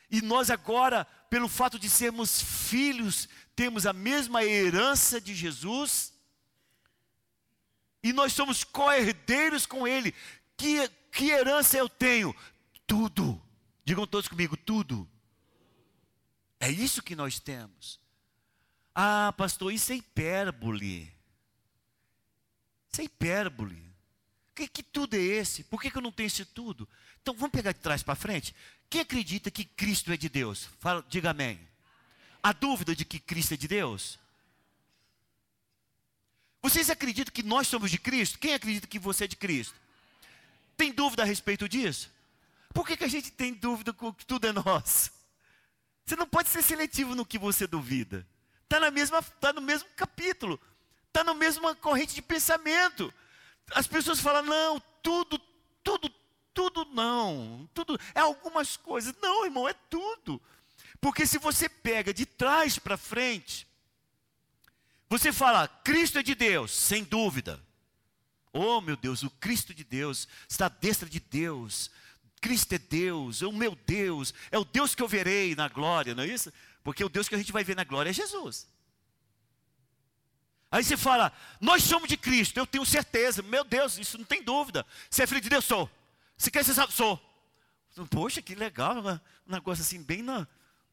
E 0.09 0.23
nós 0.23 0.49
agora, 0.49 1.05
pelo 1.29 1.49
fato 1.49 1.77
de 1.77 1.91
sermos 1.91 2.41
filhos, 2.41 3.29
temos 3.57 3.85
a 3.85 3.93
mesma 3.93 4.45
herança 4.45 5.21
de 5.21 5.35
Jesus. 5.35 6.13
E 8.01 8.13
nós 8.13 8.33
somos 8.33 8.63
co-herdeiros 8.63 9.67
com 9.67 9.89
ele. 9.89 10.15
Que, 10.57 10.89
que 11.17 11.31
herança 11.31 11.79
eu 11.79 11.89
tenho? 11.89 12.37
Tudo. 12.87 13.43
Digam 13.87 14.07
todos 14.07 14.29
comigo, 14.29 14.55
tudo. 14.55 15.09
É 16.61 16.71
isso 16.71 17.03
que 17.03 17.17
nós 17.17 17.41
temos. 17.41 17.99
Ah, 18.95 19.33
pastor, 19.35 19.73
isso 19.73 19.93
é 19.93 19.97
hipérbole. 19.97 21.11
Isso 22.93 23.01
é 23.01 23.05
hipérbole. 23.05 23.83
Que, 24.55 24.69
que 24.69 24.83
tudo 24.83 25.15
é 25.15 25.21
esse? 25.21 25.65
Por 25.65 25.81
que, 25.81 25.91
que 25.91 25.97
eu 25.97 26.03
não 26.03 26.13
tenho 26.13 26.27
esse 26.27 26.45
tudo? 26.45 26.87
Então 27.23 27.35
vamos 27.35 27.53
pegar 27.53 27.73
de 27.73 27.81
trás 27.81 28.03
para 28.03 28.15
frente. 28.15 28.55
Quem 28.91 29.01
acredita 29.01 29.51
que 29.51 29.65
Cristo 29.65 30.13
é 30.13 30.17
de 30.19 30.29
Deus? 30.29 30.69
Fala, 30.79 31.05
diga 31.09 31.31
amém. 31.31 31.59
A 32.43 32.53
dúvida 32.53 32.95
de 32.95 33.05
que 33.05 33.19
Cristo 33.19 33.55
é 33.55 33.57
de 33.57 33.67
Deus? 33.67 34.19
Vocês 36.61 36.91
acreditam 36.91 37.33
que 37.33 37.43
nós 37.43 37.69
somos 37.69 37.91
de 37.91 37.99
Cristo? 37.99 38.39
Quem 38.39 38.55
acredita 38.55 38.87
que 38.87 38.99
você 38.99 39.25
é 39.25 39.29
de 39.29 39.37
Cristo? 39.37 39.86
Tem 40.77 40.93
dúvida 40.93 41.23
a 41.23 41.27
respeito 41.27 41.69
disso? 41.69 42.13
Por 42.73 42.87
que, 42.87 42.97
que 42.97 43.05
a 43.05 43.09
gente 43.09 43.31
tem 43.31 43.55
dúvida 43.55 43.93
com 43.93 44.13
que 44.13 44.27
tudo 44.27 44.47
é 44.47 44.53
nosso? 44.53 45.11
Você 46.05 46.15
não 46.15 46.27
pode 46.27 46.49
ser 46.49 46.63
seletivo 46.63 47.15
no 47.15 47.27
que 47.27 47.39
você 47.39 47.67
duvida. 47.67 48.27
Está 48.63 48.79
na 48.79 48.91
mesma, 48.91 49.23
tá 49.23 49.53
no 49.53 49.61
mesmo 49.61 49.89
capítulo. 49.97 50.61
Está 51.09 51.25
na 51.25 51.35
mesma 51.35 51.75
corrente 51.75 52.15
de 52.15 52.23
pensamento. 52.23 53.13
As 53.73 53.87
pessoas 53.87 54.21
falam, 54.21 54.43
não, 54.43 54.83
tudo, 55.03 55.41
tudo, 55.83 56.13
tudo 56.53 56.85
não. 56.93 57.69
Tudo 57.73 57.99
é 58.15 58.21
algumas 58.21 58.77
coisas. 58.77 59.15
Não, 59.21 59.45
irmão, 59.45 59.69
é 59.69 59.73
tudo. 59.89 60.41
Porque 61.01 61.27
se 61.27 61.39
você 61.39 61.69
pega 61.69 62.13
de 62.13 62.27
trás 62.27 62.79
para 62.79 62.97
frente, 62.97 63.67
você 65.09 65.33
fala, 65.33 65.67
Cristo 65.69 66.19
é 66.19 66.23
de 66.23 66.35
Deus, 66.35 66.73
sem 66.73 67.03
dúvida. 67.03 67.65
Oh, 68.59 68.81
meu 68.81 68.97
Deus, 68.97 69.23
o 69.23 69.29
Cristo 69.29 69.75
de 69.75 69.85
Deus 69.85 70.27
está 70.49 70.65
à 70.65 70.71
destra 70.71 71.07
de 71.07 71.21
Deus. 71.21 71.91
Cristo 72.41 72.73
é 72.73 72.79
Deus, 72.79 73.43
é 73.43 73.47
o 73.47 73.53
meu 73.53 73.77
Deus, 73.87 74.33
é 74.51 74.59
o 74.59 74.65
Deus 74.65 74.95
que 74.95 75.03
eu 75.03 75.09
verei 75.09 75.55
na 75.55 75.69
glória, 75.69 76.15
não 76.15 76.23
é 76.23 76.27
isso? 76.27 76.51
Porque 76.83 77.05
o 77.05 77.09
Deus 77.09 77.29
que 77.29 77.35
a 77.35 77.39
gente 77.39 77.53
vai 77.53 77.63
ver 77.63 77.77
na 77.77 77.85
glória 77.85 78.09
é 78.09 78.15
Jesus. 78.15 78.67
Aí 80.71 80.83
você 80.83 80.97
fala, 80.97 81.33
nós 81.61 81.83
somos 81.83 82.09
de 82.09 82.17
Cristo, 82.17 82.57
eu 82.57 82.67
tenho 82.67 82.87
certeza, 82.87 83.43
meu 83.43 83.63
Deus, 83.63 83.99
isso 83.99 84.17
não 84.17 84.25
tem 84.25 84.43
dúvida. 84.43 84.87
Você 85.11 85.25
é 85.25 85.27
filho 85.27 85.41
de 85.43 85.51
Deus? 85.51 85.65
Sou. 85.65 85.91
Se 86.39 86.51
quer 86.51 86.65
ser 86.65 86.73
salvo? 86.73 86.93
Sou. 86.93 87.23
Poxa, 88.11 88.41
que 88.41 88.55
legal, 88.55 88.97
um 89.47 89.53
negócio 89.53 89.83
assim, 89.83 90.03
bem 90.03 90.23
na, 90.23 90.49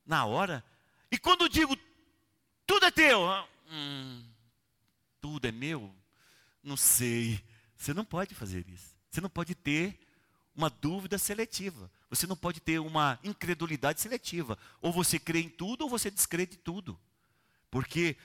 na 0.06 0.26
hora. 0.26 0.62
E 1.10 1.18
quando 1.18 1.48
digo, 1.48 1.78
tudo 2.68 2.86
é 2.86 2.92
teu, 2.92 3.26
ah, 3.30 3.48
hum, 3.70 4.24
tudo 5.22 5.48
é 5.48 5.52
meu, 5.52 5.94
não 6.62 6.76
sei. 6.76 7.42
Você 7.84 7.94
não 7.94 8.06
pode 8.06 8.34
fazer 8.34 8.66
isso. 8.70 8.96
Você 9.12 9.20
não 9.20 9.30
pode 9.30 9.54
ter 9.54 10.00
uma 10.56 10.70
dúvida 10.70 11.18
seletiva. 11.18 11.92
Você 12.10 12.26
não 12.26 12.38
pode 12.38 12.62
ter 12.62 12.80
uma 12.80 13.20
incredulidade 13.22 14.00
seletiva. 14.00 14.58
Ou 14.82 14.94
você 14.94 15.20
crê 15.20 15.42
em 15.42 15.50
tudo, 15.50 15.82
ou 15.82 15.90
você 15.90 16.10
descrê 16.10 16.46
de 16.46 16.56
tudo. 16.56 16.98
Porque 17.70 18.16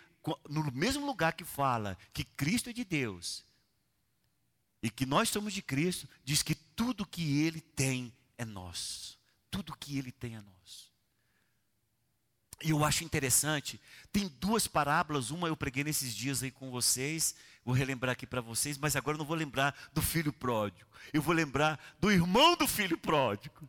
no 0.48 0.70
mesmo 0.70 1.04
lugar 1.04 1.32
que 1.32 1.42
fala 1.42 1.98
que 2.12 2.22
Cristo 2.22 2.70
é 2.70 2.72
de 2.72 2.84
Deus 2.84 3.44
e 4.80 4.88
que 4.88 5.04
nós 5.04 5.28
somos 5.28 5.52
de 5.52 5.60
Cristo, 5.60 6.08
diz 6.24 6.40
que 6.40 6.54
tudo 6.54 7.04
que 7.04 7.40
Ele 7.40 7.60
tem 7.60 8.12
é 8.36 8.44
nosso. 8.44 9.18
Tudo 9.50 9.76
que 9.76 9.98
Ele 9.98 10.12
tem 10.12 10.36
é 10.36 10.40
nosso. 10.40 10.88
E 12.62 12.70
eu 12.70 12.84
acho 12.84 13.04
interessante, 13.04 13.80
tem 14.12 14.28
duas 14.40 14.66
parábolas, 14.66 15.30
uma 15.30 15.46
eu 15.48 15.56
preguei 15.56 15.84
nesses 15.84 16.14
dias 16.14 16.42
aí 16.42 16.50
com 16.50 16.70
vocês, 16.70 17.34
vou 17.64 17.74
relembrar 17.74 18.12
aqui 18.12 18.26
para 18.26 18.40
vocês, 18.40 18.78
mas 18.78 18.96
agora 18.96 19.16
eu 19.16 19.18
não 19.18 19.26
vou 19.26 19.36
lembrar 19.36 19.74
do 19.92 20.00
filho 20.00 20.32
pródigo, 20.32 20.88
eu 21.12 21.22
vou 21.22 21.34
lembrar 21.34 21.78
do 22.00 22.10
irmão 22.10 22.56
do 22.56 22.66
filho 22.66 22.98
pródigo. 22.98 23.68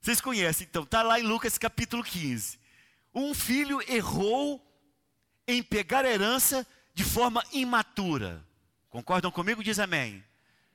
Vocês 0.00 0.20
conhecem, 0.20 0.66
então, 0.68 0.84
está 0.84 1.02
lá 1.02 1.18
em 1.18 1.24
Lucas 1.24 1.58
capítulo 1.58 2.04
15. 2.04 2.58
Um 3.14 3.34
filho 3.34 3.80
errou 3.90 4.64
em 5.46 5.62
pegar 5.62 6.04
a 6.04 6.10
herança 6.10 6.66
de 6.94 7.04
forma 7.04 7.42
imatura. 7.52 8.44
Concordam 8.90 9.30
comigo? 9.30 9.62
Diz 9.62 9.78
amém. 9.78 10.24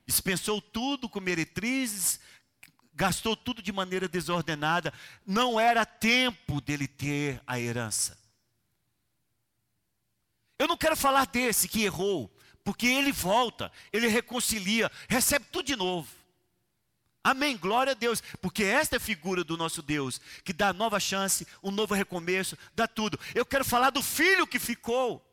Dispensou 0.06 0.60
tudo 0.60 1.08
com 1.08 1.20
meretrizes, 1.20 2.20
gastou 2.92 3.36
tudo 3.36 3.62
de 3.62 3.72
maneira 3.72 4.08
desordenada. 4.08 4.92
Não 5.26 5.58
era 5.58 5.86
tempo 5.86 6.60
dele 6.60 6.86
ter 6.86 7.40
a 7.46 7.58
herança. 7.58 8.18
Eu 10.58 10.68
não 10.68 10.76
quero 10.76 10.96
falar 10.96 11.26
desse 11.26 11.68
que 11.68 11.82
errou, 11.82 12.33
porque 12.64 12.86
ele 12.86 13.12
volta, 13.12 13.70
ele 13.92 14.08
reconcilia, 14.08 14.90
recebe 15.08 15.44
tudo 15.52 15.66
de 15.66 15.76
novo. 15.76 16.08
Amém, 17.22 17.56
glória 17.56 17.92
a 17.92 17.94
Deus, 17.94 18.22
porque 18.40 18.64
esta 18.64 18.96
é 18.96 18.98
a 18.98 19.00
figura 19.00 19.44
do 19.44 19.56
nosso 19.56 19.80
Deus, 19.80 20.20
que 20.42 20.52
dá 20.52 20.72
nova 20.72 20.98
chance, 20.98 21.46
um 21.62 21.70
novo 21.70 21.94
recomeço, 21.94 22.56
dá 22.74 22.86
tudo. 22.86 23.18
Eu 23.34 23.46
quero 23.46 23.64
falar 23.64 23.90
do 23.90 24.02
filho 24.02 24.46
que 24.46 24.58
ficou, 24.58 25.24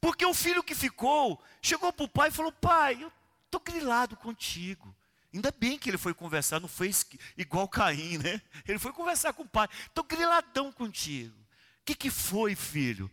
porque 0.00 0.24
o 0.24 0.32
filho 0.32 0.62
que 0.62 0.74
ficou 0.74 1.42
chegou 1.60 1.92
para 1.92 2.04
o 2.04 2.08
pai 2.08 2.28
e 2.28 2.32
falou: 2.32 2.52
Pai, 2.52 3.02
eu 3.02 3.12
estou 3.44 3.60
grilado 3.60 4.16
contigo. 4.16 4.94
Ainda 5.32 5.52
bem 5.56 5.78
que 5.78 5.90
ele 5.90 5.98
foi 5.98 6.12
conversar, 6.12 6.58
não 6.58 6.68
fez 6.68 7.06
igual 7.36 7.68
Caim, 7.68 8.18
né? 8.18 8.40
Ele 8.66 8.78
foi 8.78 8.92
conversar 8.92 9.32
com 9.34 9.42
o 9.42 9.48
pai: 9.48 9.68
Estou 9.86 10.02
griladão 10.04 10.72
contigo. 10.72 11.36
O 11.80 11.84
que, 11.84 11.94
que 11.94 12.10
foi, 12.10 12.54
filho? 12.54 13.10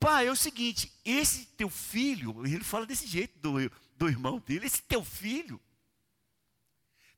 Pai, 0.00 0.26
é 0.26 0.30
o 0.30 0.36
seguinte: 0.36 0.90
esse 1.04 1.44
teu 1.56 1.68
filho, 1.68 2.44
ele 2.46 2.64
fala 2.64 2.86
desse 2.86 3.06
jeito 3.06 3.38
do, 3.38 3.70
do 3.96 4.08
irmão 4.08 4.38
dele, 4.38 4.66
esse 4.66 4.82
teu 4.82 5.04
filho 5.04 5.60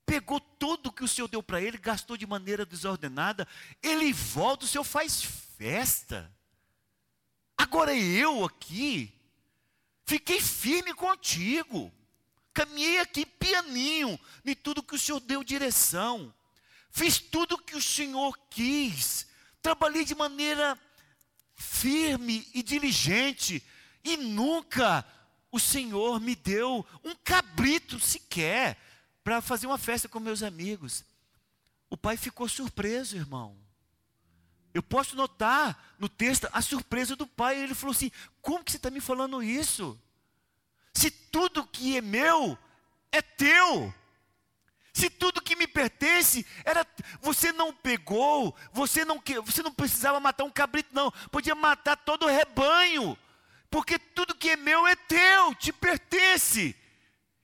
pegou 0.04 0.40
tudo 0.40 0.92
que 0.92 1.04
o 1.04 1.08
Senhor 1.08 1.28
deu 1.28 1.42
para 1.42 1.60
ele, 1.60 1.78
gastou 1.78 2.16
de 2.16 2.26
maneira 2.26 2.66
desordenada, 2.66 3.46
ele 3.82 4.12
volta, 4.12 4.64
o 4.64 4.68
Senhor 4.68 4.84
faz 4.84 5.22
festa. 5.56 6.30
Agora 7.56 7.94
eu 7.94 8.44
aqui, 8.44 9.10
fiquei 10.04 10.40
firme 10.40 10.92
contigo, 10.92 11.90
caminhei 12.52 12.98
aqui 12.98 13.24
pianinho, 13.24 14.18
em 14.44 14.54
tudo 14.54 14.82
que 14.82 14.94
o 14.94 14.98
Senhor 14.98 15.20
deu 15.20 15.42
direção, 15.42 16.34
fiz 16.90 17.18
tudo 17.18 17.56
que 17.56 17.76
o 17.76 17.80
Senhor 17.80 18.36
quis, 18.50 19.26
trabalhei 19.62 20.04
de 20.04 20.14
maneira 20.14 20.78
firme 21.54 22.46
e 22.54 22.62
diligente, 22.62 23.62
e 24.04 24.16
nunca 24.16 25.04
o 25.50 25.60
Senhor 25.60 26.20
me 26.20 26.34
deu 26.34 26.84
um 27.04 27.14
cabrito 27.14 28.00
sequer 28.00 28.78
para 29.22 29.40
fazer 29.40 29.66
uma 29.66 29.78
festa 29.78 30.08
com 30.08 30.18
meus 30.18 30.42
amigos. 30.42 31.04
O 31.90 31.96
pai 31.96 32.16
ficou 32.16 32.48
surpreso, 32.48 33.16
irmão. 33.16 33.56
Eu 34.74 34.82
posso 34.82 35.14
notar 35.14 35.94
no 35.98 36.08
texto 36.08 36.48
a 36.52 36.62
surpresa 36.62 37.14
do 37.14 37.26
pai. 37.26 37.62
Ele 37.62 37.74
falou 37.74 37.92
assim: 37.92 38.10
Como 38.40 38.64
que 38.64 38.70
você 38.70 38.78
está 38.78 38.90
me 38.90 39.00
falando 39.00 39.42
isso? 39.42 40.00
Se 40.94 41.10
tudo 41.10 41.66
que 41.66 41.96
é 41.96 42.00
meu 42.00 42.58
é 43.10 43.20
teu. 43.20 43.92
Se 44.92 45.08
tudo 45.08 45.40
que 45.40 45.56
me 45.56 45.66
pertence 45.66 46.44
era 46.64 46.86
você 47.22 47.50
não 47.52 47.72
pegou, 47.72 48.54
você 48.72 49.04
não 49.04 49.22
você 49.44 49.62
não 49.62 49.72
precisava 49.72 50.20
matar 50.20 50.44
um 50.44 50.50
cabrito 50.50 50.94
não, 50.94 51.10
podia 51.30 51.54
matar 51.54 51.96
todo 51.96 52.26
o 52.26 52.28
rebanho. 52.28 53.16
Porque 53.70 53.98
tudo 53.98 54.34
que 54.34 54.50
é 54.50 54.56
meu 54.56 54.86
é 54.86 54.94
teu, 54.94 55.54
te 55.54 55.72
pertence. 55.72 56.76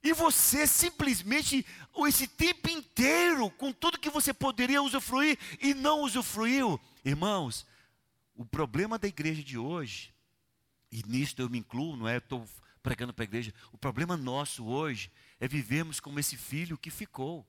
E 0.02 0.12
você 0.12 0.66
simplesmente, 0.66 1.64
esse 2.06 2.28
tempo 2.28 2.68
inteiro, 2.68 3.50
com 3.52 3.72
tudo 3.72 3.98
que 3.98 4.10
você 4.10 4.34
poderia 4.34 4.82
usufruir 4.82 5.38
e 5.60 5.72
não 5.72 6.02
usufruiu. 6.02 6.78
Irmãos, 7.02 7.66
o 8.34 8.44
problema 8.44 8.98
da 8.98 9.08
igreja 9.08 9.42
de 9.42 9.56
hoje, 9.56 10.14
e 10.92 11.02
nisto 11.06 11.40
eu 11.40 11.48
me 11.48 11.58
incluo, 11.58 11.96
não 11.96 12.06
é? 12.06 12.18
Estou 12.18 12.46
pregando 12.82 13.12
para 13.12 13.24
a 13.24 13.26
igreja. 13.26 13.52
O 13.72 13.78
problema 13.78 14.16
nosso 14.16 14.66
hoje 14.66 15.10
é 15.40 15.46
vivermos 15.46 16.00
como 16.00 16.18
esse 16.18 16.36
filho 16.36 16.78
que 16.78 16.90
ficou. 16.90 17.46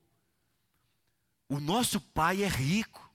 O 1.48 1.58
nosso 1.58 2.00
pai 2.00 2.42
é 2.42 2.48
rico. 2.48 3.08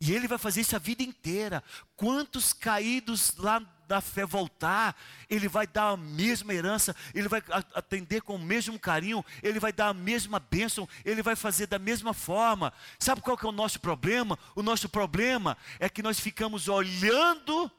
E 0.00 0.14
ele 0.14 0.26
vai 0.26 0.38
fazer 0.38 0.62
isso 0.62 0.74
a 0.74 0.78
vida 0.78 1.02
inteira. 1.02 1.62
Quantos 1.94 2.54
caídos 2.54 3.34
lá 3.36 3.58
da 3.86 4.00
fé 4.00 4.24
voltar, 4.24 4.96
ele 5.28 5.46
vai 5.46 5.66
dar 5.66 5.90
a 5.90 5.96
mesma 5.96 6.54
herança, 6.54 6.96
ele 7.12 7.28
vai 7.28 7.42
atender 7.74 8.22
com 8.22 8.36
o 8.36 8.38
mesmo 8.38 8.78
carinho, 8.78 9.22
ele 9.42 9.60
vai 9.60 9.72
dar 9.72 9.88
a 9.88 9.94
mesma 9.94 10.38
bênção, 10.38 10.88
ele 11.04 11.22
vai 11.22 11.36
fazer 11.36 11.66
da 11.66 11.78
mesma 11.78 12.14
forma. 12.14 12.72
Sabe 12.98 13.20
qual 13.20 13.36
que 13.36 13.44
é 13.44 13.48
o 13.48 13.52
nosso 13.52 13.80
problema? 13.80 14.38
O 14.54 14.62
nosso 14.62 14.88
problema 14.88 15.56
é 15.78 15.88
que 15.88 16.02
nós 16.02 16.18
ficamos 16.18 16.68
olhando 16.68 17.70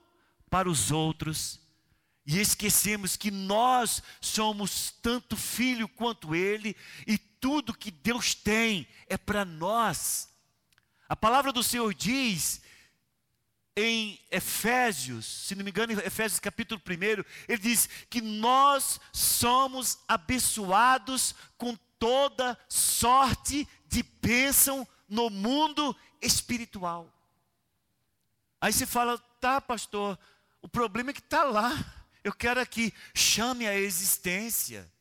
para 0.49 0.69
os 0.69 0.91
outros 0.91 1.59
e 2.25 2.39
esquecemos 2.39 3.17
que 3.17 3.31
nós 3.31 4.01
somos 4.19 4.91
tanto 5.01 5.35
filho 5.35 5.87
quanto 5.87 6.35
ele 6.35 6.75
e 7.07 7.17
tudo 7.17 7.73
que 7.73 7.89
Deus 7.89 8.35
tem 8.35 8.87
é 9.07 9.17
para 9.17 9.43
nós. 9.43 10.29
A 11.09 11.15
palavra 11.15 11.51
do 11.51 11.63
Senhor 11.63 11.93
diz 11.93 12.61
em 13.75 14.19
Efésios, 14.29 15.25
se 15.25 15.55
não 15.55 15.63
me 15.63 15.71
engano, 15.71 15.93
Efésios 15.93 16.39
capítulo 16.39 16.81
1, 16.85 17.23
ele 17.47 17.57
diz 17.57 17.89
que 18.09 18.21
nós 18.21 18.99
somos 19.11 19.99
abençoados 20.07 21.33
com 21.57 21.75
toda 21.97 22.57
sorte 22.69 23.67
de 23.87 24.03
bênção 24.03 24.87
no 25.07 25.29
mundo 25.29 25.95
espiritual. 26.21 27.11
Aí 28.59 28.71
você 28.71 28.85
fala, 28.85 29.17
tá, 29.39 29.59
pastor, 29.59 30.19
o 30.61 30.67
problema 30.67 31.09
é 31.09 31.13
que 31.13 31.19
está 31.19 31.43
lá. 31.43 31.71
Eu 32.23 32.33
quero 32.33 32.59
aqui, 32.59 32.93
chame 33.13 33.67
a 33.67 33.75
existência. 33.75 34.91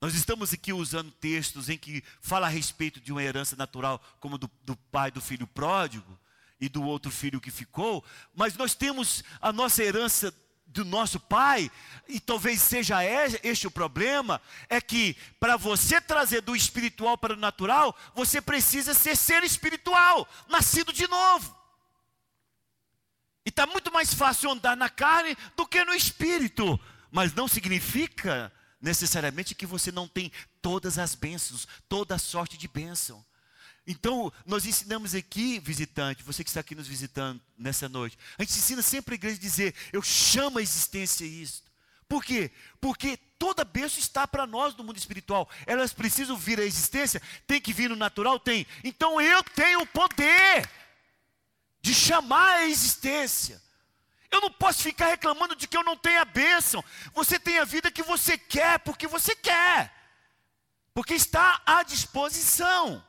Nós 0.00 0.14
estamos 0.14 0.52
aqui 0.52 0.72
usando 0.72 1.12
textos 1.12 1.68
em 1.68 1.78
que 1.78 2.02
fala 2.20 2.46
a 2.46 2.50
respeito 2.50 3.00
de 3.00 3.12
uma 3.12 3.22
herança 3.22 3.54
natural, 3.54 4.02
como 4.18 4.38
do, 4.38 4.50
do 4.62 4.74
pai 4.74 5.10
do 5.10 5.20
filho 5.20 5.46
pródigo 5.46 6.18
e 6.60 6.68
do 6.68 6.82
outro 6.82 7.10
filho 7.10 7.40
que 7.40 7.50
ficou, 7.50 8.04
mas 8.34 8.56
nós 8.56 8.74
temos 8.74 9.22
a 9.40 9.52
nossa 9.52 9.82
herança 9.82 10.34
do 10.66 10.84
nosso 10.84 11.20
pai, 11.20 11.70
e 12.08 12.18
talvez 12.18 12.60
seja 12.62 13.04
este 13.44 13.66
o 13.66 13.70
problema, 13.70 14.40
é 14.70 14.80
que 14.80 15.14
para 15.38 15.56
você 15.56 16.00
trazer 16.00 16.40
do 16.40 16.56
espiritual 16.56 17.18
para 17.18 17.34
o 17.34 17.36
natural, 17.36 17.94
você 18.14 18.40
precisa 18.40 18.94
ser 18.94 19.16
ser 19.16 19.44
espiritual, 19.44 20.26
nascido 20.48 20.92
de 20.92 21.06
novo. 21.06 21.61
Está 23.52 23.66
muito 23.66 23.92
mais 23.92 24.14
fácil 24.14 24.50
andar 24.50 24.74
na 24.74 24.88
carne 24.88 25.36
do 25.54 25.66
que 25.66 25.84
no 25.84 25.92
espírito, 25.92 26.80
mas 27.10 27.34
não 27.34 27.46
significa 27.46 28.50
necessariamente 28.80 29.54
que 29.54 29.66
você 29.66 29.92
não 29.92 30.08
tem 30.08 30.32
todas 30.62 30.98
as 30.98 31.14
bênçãos, 31.14 31.68
toda 31.86 32.14
a 32.14 32.18
sorte 32.18 32.56
de 32.56 32.66
bênção. 32.66 33.22
Então, 33.86 34.32
nós 34.46 34.64
ensinamos 34.64 35.14
aqui, 35.14 35.58
visitante, 35.58 36.22
você 36.22 36.42
que 36.42 36.48
está 36.48 36.60
aqui 36.60 36.74
nos 36.74 36.88
visitando 36.88 37.38
nessa 37.58 37.90
noite, 37.90 38.18
a 38.38 38.42
gente 38.42 38.56
ensina 38.56 38.80
sempre 38.80 39.14
a 39.14 39.16
igreja 39.16 39.36
a 39.36 39.40
dizer: 39.40 39.74
Eu 39.92 40.00
chamo 40.00 40.58
a 40.58 40.62
existência 40.62 41.26
isso. 41.26 41.62
Por 42.08 42.24
quê? 42.24 42.50
Porque 42.80 43.18
toda 43.38 43.66
bênção 43.66 43.98
está 43.98 44.26
para 44.26 44.46
nós 44.46 44.74
no 44.74 44.82
mundo 44.82 44.96
espiritual. 44.96 45.46
Elas 45.66 45.92
precisam 45.92 46.38
vir 46.38 46.58
à 46.58 46.64
existência, 46.64 47.20
tem 47.46 47.60
que 47.60 47.74
vir 47.74 47.90
no 47.90 47.96
natural? 47.96 48.40
Tem. 48.40 48.66
Então 48.82 49.20
eu 49.20 49.42
tenho 49.42 49.84
poder 49.88 50.66
de 51.82 51.92
chamar 51.94 52.58
a 52.58 52.66
existência. 52.66 53.60
Eu 54.30 54.40
não 54.40 54.50
posso 54.50 54.82
ficar 54.82 55.08
reclamando 55.08 55.54
de 55.54 55.66
que 55.66 55.76
eu 55.76 55.82
não 55.82 55.96
tenho 55.96 56.22
a 56.22 56.24
bênção. 56.24 56.82
Você 57.12 57.38
tem 57.38 57.58
a 57.58 57.64
vida 57.64 57.90
que 57.90 58.02
você 58.02 58.38
quer, 58.38 58.78
porque 58.78 59.06
você 59.06 59.36
quer. 59.36 59.92
Porque 60.94 61.12
está 61.12 61.60
à 61.66 61.82
disposição. 61.82 63.04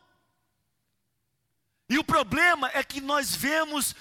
E 1.87 1.97
o 1.97 2.03
problema 2.03 2.69
é 2.73 2.83
que 2.83 2.99
nós 2.99 3.33
vemos 3.35 3.95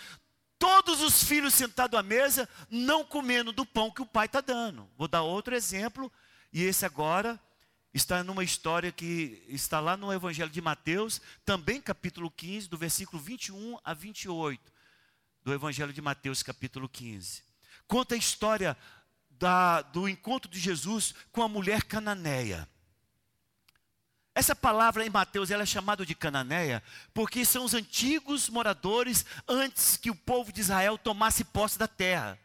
todos 0.58 1.00
os 1.00 1.22
filhos 1.22 1.54
sentados 1.54 1.98
à 1.98 2.02
mesa 2.02 2.48
não 2.70 3.04
comendo 3.04 3.52
do 3.52 3.66
pão 3.66 3.90
que 3.90 4.02
o 4.02 4.06
pai 4.06 4.26
está 4.26 4.40
dando. 4.40 4.88
Vou 4.96 5.06
dar 5.06 5.22
outro 5.22 5.54
exemplo, 5.54 6.10
e 6.52 6.62
esse 6.62 6.86
agora 6.86 7.38
está 7.92 8.24
numa 8.24 8.42
história 8.42 8.90
que 8.90 9.42
está 9.48 9.78
lá 9.80 9.96
no 9.96 10.12
Evangelho 10.12 10.50
de 10.50 10.60
Mateus, 10.60 11.20
também 11.44 11.80
capítulo 11.80 12.30
15, 12.30 12.68
do 12.68 12.78
versículo 12.78 13.22
21 13.22 13.78
a 13.84 13.92
28 13.92 14.72
do 15.44 15.52
Evangelho 15.52 15.92
de 15.92 16.00
Mateus, 16.00 16.42
capítulo 16.42 16.88
15. 16.88 17.42
Conta 17.86 18.14
a 18.14 18.18
história 18.18 18.76
da, 19.30 19.82
do 19.82 20.08
encontro 20.08 20.50
de 20.50 20.58
Jesus 20.58 21.14
com 21.32 21.42
a 21.42 21.48
mulher 21.48 21.82
cananeia. 21.82 22.68
Essa 24.34 24.56
palavra 24.56 25.04
em 25.04 25.10
Mateus 25.10 25.50
ela 25.50 25.64
é 25.64 25.66
chamada 25.66 26.06
de 26.06 26.14
cananeia 26.14 26.82
porque 27.12 27.44
são 27.44 27.64
os 27.64 27.74
antigos 27.74 28.48
moradores 28.48 29.26
antes 29.46 29.98
que 29.98 30.10
o 30.10 30.14
povo 30.14 30.50
de 30.50 30.60
Israel 30.60 30.96
tomasse 30.96 31.44
posse 31.44 31.78
da 31.78 31.86
terra. 31.86 32.38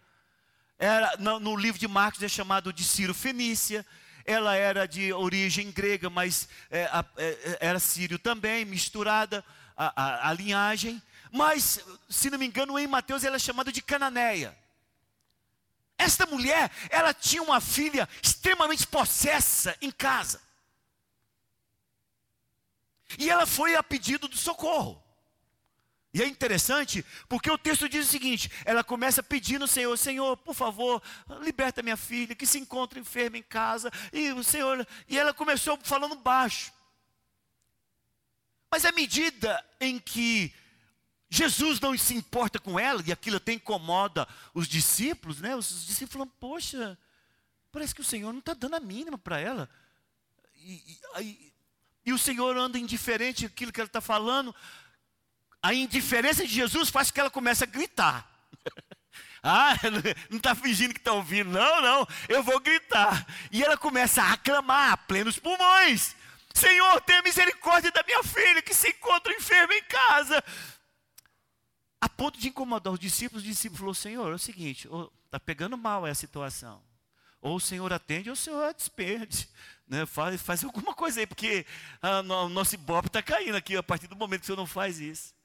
Era, 0.77 1.15
no, 1.17 1.39
no 1.39 1.55
livro 1.55 1.79
de 1.79 1.87
Marcos 1.87 2.21
é 2.21 2.27
chamado 2.27 2.73
de 2.73 2.83
Ciro 2.83 3.13
Fenícia. 3.13 3.85
Ela 4.27 4.55
era 4.55 4.85
de 4.85 5.13
origem 5.13 5.71
grega, 5.71 6.09
mas 6.09 6.49
é, 6.69 6.83
é, 7.15 7.57
era 7.61 7.79
sírio 7.79 8.19
também, 8.19 8.65
misturada 8.65 9.43
a, 9.75 10.03
a, 10.03 10.29
a 10.29 10.33
linhagem. 10.33 11.01
Mas, 11.31 11.79
se 12.09 12.29
não 12.29 12.37
me 12.37 12.45
engano, 12.45 12.77
em 12.77 12.87
Mateus 12.87 13.23
ela 13.23 13.37
é 13.37 13.39
chamada 13.39 13.71
de 13.71 13.81
Cananeia. 13.81 14.55
Esta 15.97 16.25
mulher, 16.25 16.69
ela 16.89 17.13
tinha 17.13 17.41
uma 17.41 17.61
filha 17.61 18.07
extremamente 18.21 18.85
possessa 18.85 19.75
em 19.81 19.89
casa. 19.89 20.41
E 23.17 23.29
ela 23.29 23.45
foi 23.45 23.75
a 23.75 23.81
pedido 23.81 24.27
do 24.27 24.37
socorro. 24.37 25.01
E 26.13 26.21
é 26.21 26.27
interessante, 26.27 27.05
porque 27.27 27.51
o 27.51 27.57
texto 27.57 27.87
diz 27.89 28.07
o 28.07 28.09
seguinte: 28.09 28.49
ela 28.65 28.83
começa 28.83 29.21
pedindo 29.21 29.63
ao 29.63 29.67
Senhor, 29.67 29.97
Senhor, 29.97 30.37
por 30.37 30.55
favor, 30.55 31.01
liberta 31.41 31.83
minha 31.83 31.97
filha, 31.97 32.35
que 32.35 32.45
se 32.45 32.57
encontra 32.57 32.99
enferma 32.99 33.37
em 33.37 33.43
casa. 33.43 33.91
E 34.13 34.31
o 34.31 34.43
Senhor, 34.43 34.87
e 35.07 35.17
ela 35.17 35.33
começou 35.33 35.77
falando 35.83 36.15
baixo. 36.15 36.71
Mas 38.71 38.85
à 38.85 38.91
medida 38.91 39.63
em 39.79 39.99
que 39.99 40.53
Jesus 41.29 41.79
não 41.79 41.97
se 41.97 42.15
importa 42.15 42.59
com 42.59 42.79
ela, 42.79 43.03
e 43.05 43.11
aquilo 43.11 43.37
até 43.37 43.53
incomoda 43.53 44.27
os 44.53 44.67
discípulos, 44.67 45.41
né? 45.41 45.55
Os 45.55 45.85
discípulos 45.85 46.13
falam, 46.13 46.33
poxa, 46.39 46.97
parece 47.71 47.93
que 47.93 48.01
o 48.01 48.05
Senhor 48.05 48.31
não 48.31 48.39
está 48.39 48.53
dando 48.53 48.75
a 48.75 48.79
mínima 48.79 49.17
para 49.17 49.39
ela. 49.39 49.69
E, 50.55 50.99
e, 51.19 51.53
e, 52.05 52.13
o 52.13 52.17
Senhor 52.17 52.55
anda 52.57 52.79
indiferente 52.79 53.45
aquilo 53.45 53.71
que 53.71 53.79
ela 53.79 53.87
está 53.87 54.01
falando. 54.01 54.55
A 55.67 55.73
indiferença 55.73 56.47
de 56.47 56.53
Jesus 56.53 56.87
faz 56.87 57.11
com 57.11 57.15
que 57.15 57.19
ela 57.19 57.29
comece 57.29 57.61
a 57.61 57.67
gritar. 57.67 58.25
ah, 59.43 59.75
não 60.31 60.37
está 60.37 60.55
fingindo 60.55 60.93
que 60.93 60.99
está 61.01 61.11
ouvindo, 61.11 61.49
não, 61.49 61.81
não, 61.81 62.07
eu 62.29 62.41
vou 62.41 62.57
gritar. 62.61 63.27
E 63.51 63.61
ela 63.61 63.75
começa 63.75 64.23
a 64.23 64.31
aclamar 64.31 64.93
a 64.93 64.95
plenos 64.95 65.37
pulmões. 65.37 66.15
Senhor, 66.53 67.01
tenha 67.01 67.21
misericórdia 67.21 67.91
da 67.91 68.01
minha 68.03 68.23
filha 68.23 68.61
que 68.61 68.73
se 68.73 68.87
encontra 68.87 69.33
enferma 69.33 69.73
em 69.73 69.83
casa. 69.83 70.41
A 71.99 72.07
ponto 72.07 72.39
de 72.39 72.47
incomodar 72.47 72.93
os 72.93 72.99
discípulos, 72.99 73.43
o 73.43 73.47
discípulo 73.47 73.79
falou: 73.79 73.93
Senhor, 73.93 74.31
é 74.31 74.35
o 74.35 74.39
seguinte, 74.39 74.87
está 75.25 75.37
pegando 75.37 75.77
mal 75.77 76.07
essa 76.07 76.21
situação. 76.21 76.81
Ou 77.41 77.57
o 77.57 77.59
Senhor 77.59 77.91
atende, 77.91 78.29
ou 78.29 78.35
o 78.35 78.37
Senhor 78.37 78.73
desperde. 78.73 79.49
Né? 79.89 80.05
Faz, 80.05 80.41
faz 80.41 80.65
alguma 80.65 80.93
coisa 80.93 81.21
aí, 81.21 81.25
porque 81.25 81.65
o 82.01 82.49
nosso 82.49 82.75
ibope 82.75 83.07
está 83.07 83.23
caindo 83.23 83.55
aqui 83.55 83.77
a 83.77 83.81
partir 83.81 84.05
do 84.07 84.17
momento 84.17 84.41
que 84.41 84.43
o 84.43 84.47
Senhor 84.47 84.57
não 84.57 84.67
faz 84.67 84.99
isso. 84.99 85.36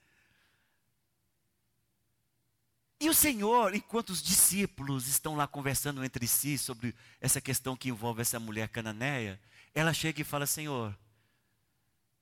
E 3.02 3.08
o 3.08 3.14
Senhor, 3.14 3.74
enquanto 3.74 4.10
os 4.10 4.22
discípulos 4.22 5.08
estão 5.08 5.34
lá 5.34 5.44
conversando 5.48 6.04
entre 6.04 6.24
si 6.28 6.56
sobre 6.56 6.94
essa 7.20 7.40
questão 7.40 7.76
que 7.76 7.88
envolve 7.88 8.22
essa 8.22 8.38
mulher 8.38 8.68
cananeia, 8.68 9.40
ela 9.74 9.92
chega 9.92 10.20
e 10.20 10.24
fala: 10.24 10.46
Senhor, 10.46 10.96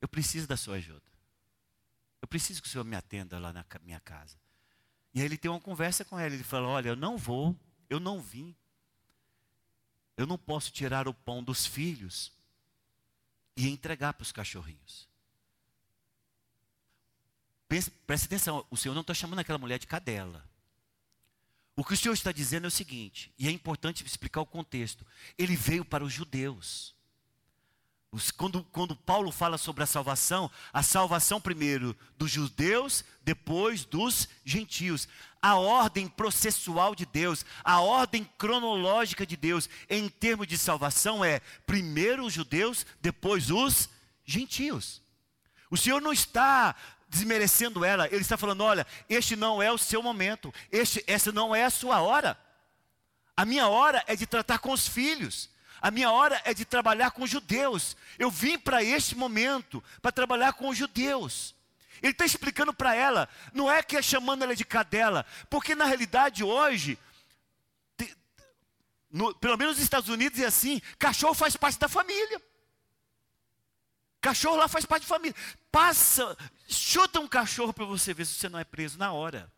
eu 0.00 0.08
preciso 0.08 0.46
da 0.46 0.56
sua 0.56 0.76
ajuda. 0.76 1.02
Eu 2.22 2.26
preciso 2.26 2.62
que 2.62 2.66
o 2.66 2.70
Senhor 2.70 2.84
me 2.84 2.96
atenda 2.96 3.38
lá 3.38 3.52
na 3.52 3.62
minha 3.82 4.00
casa. 4.00 4.38
E 5.12 5.20
aí 5.20 5.26
ele 5.26 5.36
tem 5.36 5.50
uma 5.50 5.60
conversa 5.60 6.02
com 6.02 6.18
ela. 6.18 6.34
Ele 6.34 6.42
fala: 6.42 6.66
Olha, 6.66 6.88
eu 6.88 6.96
não 6.96 7.18
vou, 7.18 7.54
eu 7.90 8.00
não 8.00 8.18
vim. 8.18 8.56
Eu 10.16 10.26
não 10.26 10.38
posso 10.38 10.72
tirar 10.72 11.06
o 11.06 11.12
pão 11.12 11.44
dos 11.44 11.66
filhos 11.66 12.32
e 13.54 13.68
entregar 13.68 14.14
para 14.14 14.22
os 14.22 14.32
cachorrinhos. 14.32 15.06
Preste 17.68 18.24
atenção, 18.24 18.66
o 18.70 18.78
Senhor 18.78 18.94
não 18.94 19.02
está 19.02 19.12
chamando 19.12 19.40
aquela 19.40 19.58
mulher 19.58 19.78
de 19.78 19.86
cadela. 19.86 20.48
O 21.80 21.84
que 21.84 21.94
o 21.94 21.96
Senhor 21.96 22.12
está 22.12 22.30
dizendo 22.30 22.66
é 22.66 22.68
o 22.68 22.70
seguinte, 22.70 23.32
e 23.38 23.48
é 23.48 23.50
importante 23.50 24.04
explicar 24.04 24.42
o 24.42 24.46
contexto: 24.46 25.06
ele 25.38 25.56
veio 25.56 25.82
para 25.82 26.04
os 26.04 26.12
judeus. 26.12 26.94
Quando, 28.36 28.62
quando, 28.64 28.94
Paulo 28.94 29.32
fala 29.32 29.56
sobre 29.56 29.82
a 29.82 29.86
salvação, 29.86 30.50
a 30.74 30.82
salvação 30.82 31.40
primeiro 31.40 31.96
dos 32.18 32.30
judeus, 32.30 33.02
depois 33.22 33.86
dos 33.86 34.28
gentios. 34.44 35.08
A 35.40 35.54
ordem 35.54 36.06
processual 36.06 36.94
de 36.94 37.06
Deus, 37.06 37.46
a 37.64 37.80
ordem 37.80 38.28
cronológica 38.36 39.24
de 39.24 39.38
Deus 39.38 39.66
em 39.88 40.06
termos 40.06 40.46
de 40.46 40.58
salvação 40.58 41.24
é 41.24 41.40
primeiro 41.64 42.26
os 42.26 42.34
judeus, 42.34 42.84
depois 43.00 43.50
os 43.50 43.88
gentios. 44.22 45.00
O 45.70 45.78
Senhor 45.78 46.02
não 46.02 46.12
está 46.12 46.76
desmerecendo 47.10 47.84
ela, 47.84 48.06
ele 48.06 48.22
está 48.22 48.36
falando: 48.38 48.62
olha, 48.62 48.86
este 49.08 49.34
não 49.34 49.60
é 49.60 49.70
o 49.70 49.76
seu 49.76 50.02
momento, 50.02 50.54
este, 50.70 51.04
essa 51.06 51.32
não 51.32 51.54
é 51.54 51.64
a 51.64 51.70
sua 51.70 52.00
hora. 52.00 52.38
A 53.36 53.44
minha 53.44 53.68
hora 53.68 54.02
é 54.06 54.14
de 54.14 54.26
tratar 54.26 54.58
com 54.60 54.72
os 54.72 54.86
filhos. 54.86 55.50
A 55.82 55.90
minha 55.90 56.10
hora 56.10 56.40
é 56.44 56.52
de 56.52 56.64
trabalhar 56.64 57.10
com 57.10 57.22
os 57.22 57.30
judeus. 57.30 57.96
Eu 58.18 58.30
vim 58.30 58.58
para 58.58 58.84
este 58.84 59.16
momento 59.16 59.82
para 60.00 60.12
trabalhar 60.12 60.52
com 60.52 60.68
os 60.68 60.76
judeus. 60.76 61.54
Ele 62.02 62.12
está 62.12 62.24
explicando 62.24 62.72
para 62.72 62.94
ela, 62.94 63.28
não 63.52 63.70
é 63.70 63.82
que 63.82 63.96
é 63.96 64.02
chamando 64.02 64.42
ela 64.42 64.54
de 64.54 64.64
cadela, 64.64 65.26
porque 65.50 65.74
na 65.74 65.84
realidade 65.84 66.44
hoje, 66.44 66.98
no, 69.10 69.34
pelo 69.34 69.56
menos 69.56 69.76
nos 69.76 69.82
Estados 69.82 70.08
Unidos 70.08 70.38
é 70.38 70.46
assim: 70.46 70.80
cachorro 70.98 71.34
faz 71.34 71.56
parte 71.56 71.78
da 71.78 71.88
família. 71.88 72.40
Cachorro 74.20 74.56
lá 74.56 74.68
faz 74.68 74.84
parte 74.84 75.02
de 75.02 75.08
família. 75.08 75.36
Passa, 75.72 76.36
chuta 76.74 77.20
um 77.20 77.28
cachorro 77.28 77.72
para 77.72 77.84
você 77.84 78.14
ver 78.14 78.26
se 78.26 78.34
você 78.34 78.48
não 78.48 78.58
é 78.58 78.64
preso 78.64 78.98
na 78.98 79.12
hora. 79.12 79.50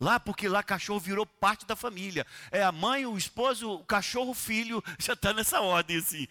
Lá, 0.00 0.20
porque 0.20 0.48
lá 0.48 0.62
cachorro 0.62 1.00
virou 1.00 1.26
parte 1.26 1.66
da 1.66 1.74
família. 1.74 2.26
É 2.50 2.62
a 2.62 2.70
mãe, 2.70 3.04
o 3.04 3.18
esposo, 3.18 3.70
o 3.70 3.84
cachorro, 3.84 4.30
o 4.30 4.34
filho, 4.34 4.82
já 4.98 5.14
está 5.14 5.32
nessa 5.32 5.60
ordem 5.60 5.96
assim. 5.96 6.28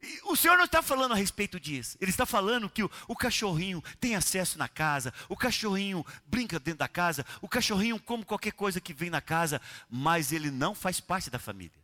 E 0.00 0.20
o 0.24 0.34
Senhor 0.34 0.56
não 0.56 0.64
está 0.64 0.82
falando 0.82 1.12
a 1.12 1.16
respeito 1.16 1.58
disso. 1.58 1.96
Ele 2.00 2.10
está 2.10 2.26
falando 2.26 2.68
que 2.68 2.82
o, 2.82 2.90
o, 3.06 3.16
cachorrinho 3.16 3.82
tem 4.00 4.16
acesso 4.16 4.58
na 4.58 4.68
casa, 4.68 5.14
o 5.28 5.36
cachorrinho 5.36 6.04
brinca 6.26 6.58
dentro 6.58 6.78
da 6.78 6.88
casa, 6.88 7.24
o 7.40 7.48
cachorrinho 7.48 8.00
come 8.00 8.24
qualquer 8.24 8.52
coisa 8.52 8.80
que 8.80 8.92
vem 8.92 9.10
na 9.10 9.20
casa, 9.20 9.60
mas 9.88 10.32
ele 10.32 10.50
não 10.50 10.74
faz 10.74 10.98
parte 11.00 11.30
da 11.30 11.38
família. 11.38 11.80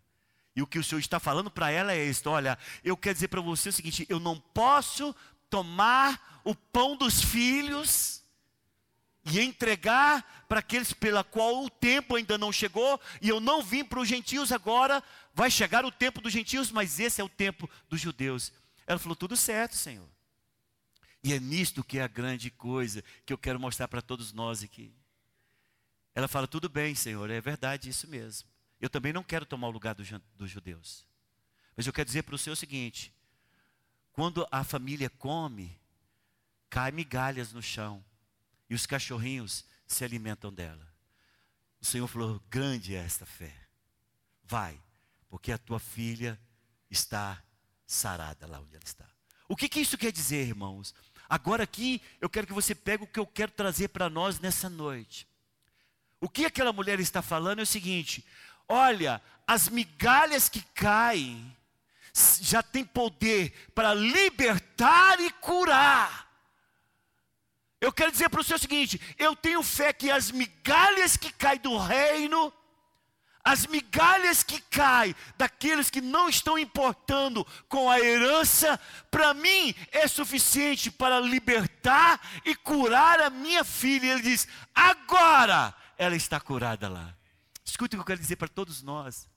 E 0.55 0.63
o 0.63 0.67
que 0.67 0.79
o 0.79 0.83
Senhor 0.83 0.99
está 0.99 1.21
falando 1.21 1.51
para 1.51 1.71
ela 1.71 1.93
é 1.93 2.05
isso: 2.05 2.29
olha, 2.29 2.59
eu 2.83 2.97
quero 2.97 3.15
dizer 3.15 3.29
para 3.29 3.41
você 3.41 3.69
o 3.69 3.73
seguinte: 3.73 4.05
eu 4.09 4.19
não 4.19 4.41
posso 4.53 5.15
tomar 5.51 6.41
o 6.45 6.55
pão 6.55 6.97
dos 6.97 7.23
filhos 7.23 8.23
e 9.25 9.41
entregar 9.41 10.47
para 10.49 10.61
aqueles 10.61 10.93
pela 10.93 11.23
qual 11.23 11.65
o 11.65 11.71
tempo 11.71 12.17
ainda 12.17 12.39
não 12.39 12.51
chegou, 12.51 13.01
e 13.21 13.29
eu 13.29 13.41
não 13.41 13.63
vim 13.63 13.85
para 13.85 14.01
os 14.01 14.09
gentios 14.09 14.53
agora, 14.53 15.03
vai 15.35 15.51
chegar 15.51 15.85
o 15.85 15.93
tempo 15.93 16.21
dos 16.21 16.33
gentios, 16.33 16.71
mas 16.71 16.99
esse 16.99 17.21
é 17.21 17.25
o 17.25 17.29
tempo 17.29 17.69
dos 17.89 18.01
judeus. 18.01 18.53
Ela 18.87 18.99
falou: 18.99 19.15
tudo 19.15 19.37
certo, 19.37 19.77
Senhor. 19.77 20.09
E 21.23 21.33
é 21.33 21.41
nisto 21.41 21.85
que 21.85 21.99
é 21.99 22.03
a 22.03 22.09
grande 22.09 22.51
coisa 22.51 23.05
que 23.27 23.33
eu 23.33 23.39
quero 23.39 23.61
mostrar 23.61 23.89
para 23.89 24.01
todos 24.01 24.33
nós 24.33 24.63
aqui. 24.63 24.93
Ela 26.15 26.29
fala: 26.29 26.47
tudo 26.47 26.69
bem, 26.69 26.95
Senhor, 26.95 27.29
é 27.31 27.41
verdade 27.41 27.89
isso 27.89 28.09
mesmo. 28.09 28.49
Eu 28.81 28.89
também 28.89 29.13
não 29.13 29.23
quero 29.23 29.45
tomar 29.45 29.69
o 29.69 29.73
lugar 29.73 29.95
dos 29.95 30.51
judeus. 30.51 31.07
Mas 31.77 31.87
eu 31.87 31.93
quero 31.93 32.07
dizer 32.07 32.23
para 32.23 32.35
o 32.35 32.39
Senhor 32.39 32.55
o 32.55 32.57
seguinte: 32.57 33.13
quando 34.19 34.45
a 34.51 34.65
família 34.65 35.09
come, 35.09 35.79
cai 36.69 36.91
migalhas 36.91 37.53
no 37.53 37.63
chão 37.63 38.05
e 38.69 38.75
os 38.75 38.85
cachorrinhos 38.85 39.65
se 39.87 40.03
alimentam 40.03 40.53
dela. 40.53 40.85
O 41.81 41.85
Senhor 41.85 42.09
falou: 42.09 42.43
grande 42.51 42.97
é 42.97 42.99
esta 42.99 43.25
fé. 43.25 43.55
Vai, 44.43 44.77
porque 45.29 45.53
a 45.53 45.57
tua 45.57 45.79
filha 45.79 46.37
está 46.91 47.41
sarada 47.87 48.45
lá 48.49 48.59
onde 48.59 48.75
ela 48.75 48.83
está. 48.85 49.09
O 49.47 49.55
que, 49.55 49.69
que 49.69 49.79
isso 49.79 49.97
quer 49.97 50.11
dizer, 50.11 50.49
irmãos? 50.49 50.93
Agora 51.29 51.63
aqui 51.63 52.03
eu 52.21 52.29
quero 52.29 52.49
que 52.49 52.53
você 52.53 52.75
pegue 52.75 53.05
o 53.05 53.07
que 53.07 53.21
eu 53.21 53.27
quero 53.27 53.53
trazer 53.53 53.87
para 53.87 54.11
nós 54.11 54.41
nessa 54.41 54.69
noite. 54.69 55.29
O 56.21 56.29
que 56.29 56.45
aquela 56.45 56.73
mulher 56.73 56.99
está 56.99 57.23
falando 57.23 57.61
é 57.61 57.63
o 57.63 57.67
seguinte: 57.67 58.27
Olha, 58.67 59.23
as 59.47 59.69
migalhas 59.69 60.49
que 60.49 60.61
caem 60.75 61.57
já 62.43 62.63
tem 62.63 62.85
poder 62.85 63.71
para 63.75 63.95
libertar 63.95 65.21
e 65.21 65.31
curar. 65.31 66.29
Eu 67.81 67.93
quero 67.93 68.11
dizer 68.11 68.29
para 68.29 68.41
o 68.41 68.45
senhor 68.45 68.57
o 68.57 68.61
seguinte: 68.61 69.01
eu 69.19 69.37
tenho 69.37 69.63
fé 69.63 69.93
que 69.93 70.11
as 70.11 70.31
migalhas 70.31 71.17
que 71.17 71.33
caem 71.33 71.61
do 71.61 71.77
reino, 71.77 72.53
as 73.45 73.67
migalhas 73.67 74.43
que 74.43 74.61
caem 74.61 75.15
daqueles 75.37 75.89
que 75.89 76.01
não 76.01 76.29
estão 76.29 76.59
importando 76.59 77.47
com 77.69 77.89
a 77.89 78.01
herança, 78.01 78.79
para 79.11 79.33
mim 79.33 79.75
é 79.93 80.09
suficiente 80.09 80.91
para 80.91 81.21
libertar 81.21 82.21
e 82.45 82.55
curar 82.55 83.21
a 83.21 83.31
minha 83.31 83.63
filha. 83.63 84.13
Ele 84.13 84.23
diz: 84.23 84.49
agora 84.75 85.75
ela 85.97 86.17
está 86.17 86.41
curada 86.41 86.89
lá. 86.89 87.15
Escute 87.65 87.95
o 87.95 87.99
que 87.99 88.03
eu 88.03 88.07
quero 88.07 88.21
dizer 88.21 88.37
para 88.37 88.49
todos 88.49 88.83
nós. 88.83 89.29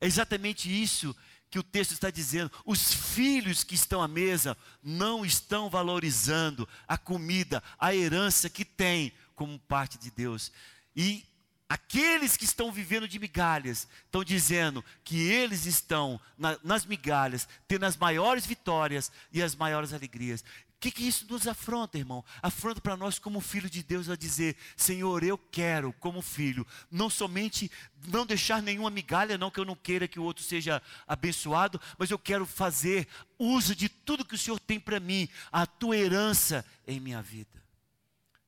É 0.00 0.06
exatamente 0.06 0.68
isso 0.70 1.14
que 1.50 1.58
o 1.58 1.62
texto 1.62 1.92
está 1.92 2.10
dizendo. 2.10 2.50
Os 2.64 2.94
filhos 2.94 3.64
que 3.64 3.74
estão 3.74 4.00
à 4.00 4.08
mesa 4.08 4.56
não 4.82 5.24
estão 5.24 5.68
valorizando 5.68 6.68
a 6.86 6.96
comida, 6.96 7.62
a 7.78 7.94
herança 7.94 8.48
que 8.48 8.64
têm 8.64 9.12
como 9.34 9.58
parte 9.58 9.98
de 9.98 10.10
Deus. 10.10 10.52
E 10.94 11.24
aqueles 11.68 12.36
que 12.36 12.44
estão 12.44 12.70
vivendo 12.70 13.08
de 13.08 13.18
migalhas 13.18 13.88
estão 14.04 14.22
dizendo 14.22 14.84
que 15.02 15.20
eles 15.20 15.66
estão 15.66 16.20
na, 16.38 16.58
nas 16.62 16.84
migalhas, 16.84 17.48
tendo 17.66 17.84
as 17.84 17.96
maiores 17.96 18.46
vitórias 18.46 19.10
e 19.32 19.42
as 19.42 19.54
maiores 19.54 19.92
alegrias 19.92 20.44
que, 20.80 20.90
que 20.90 21.06
isso 21.06 21.26
nos 21.28 21.46
afronta, 21.46 21.98
irmão? 21.98 22.24
Afronta 22.42 22.80
para 22.80 22.96
nós 22.96 23.18
como 23.18 23.40
filho 23.40 23.68
de 23.68 23.82
Deus 23.82 24.08
a 24.08 24.16
dizer, 24.16 24.56
Senhor, 24.74 25.22
eu 25.22 25.36
quero, 25.36 25.92
como 26.00 26.22
filho, 26.22 26.66
não 26.90 27.10
somente 27.10 27.70
não 28.06 28.24
deixar 28.24 28.62
nenhuma 28.62 28.88
migalha, 28.88 29.36
não 29.36 29.50
que 29.50 29.60
eu 29.60 29.64
não 29.64 29.76
queira 29.76 30.08
que 30.08 30.18
o 30.18 30.24
outro 30.24 30.42
seja 30.42 30.80
abençoado, 31.06 31.78
mas 31.98 32.10
eu 32.10 32.18
quero 32.18 32.46
fazer 32.46 33.06
uso 33.38 33.76
de 33.76 33.90
tudo 33.90 34.24
que 34.24 34.34
o 34.34 34.38
Senhor 34.38 34.58
tem 34.58 34.80
para 34.80 34.98
mim, 34.98 35.28
a 35.52 35.66
tua 35.66 35.98
herança 35.98 36.64
em 36.86 36.98
minha 36.98 37.20
vida. 37.20 37.59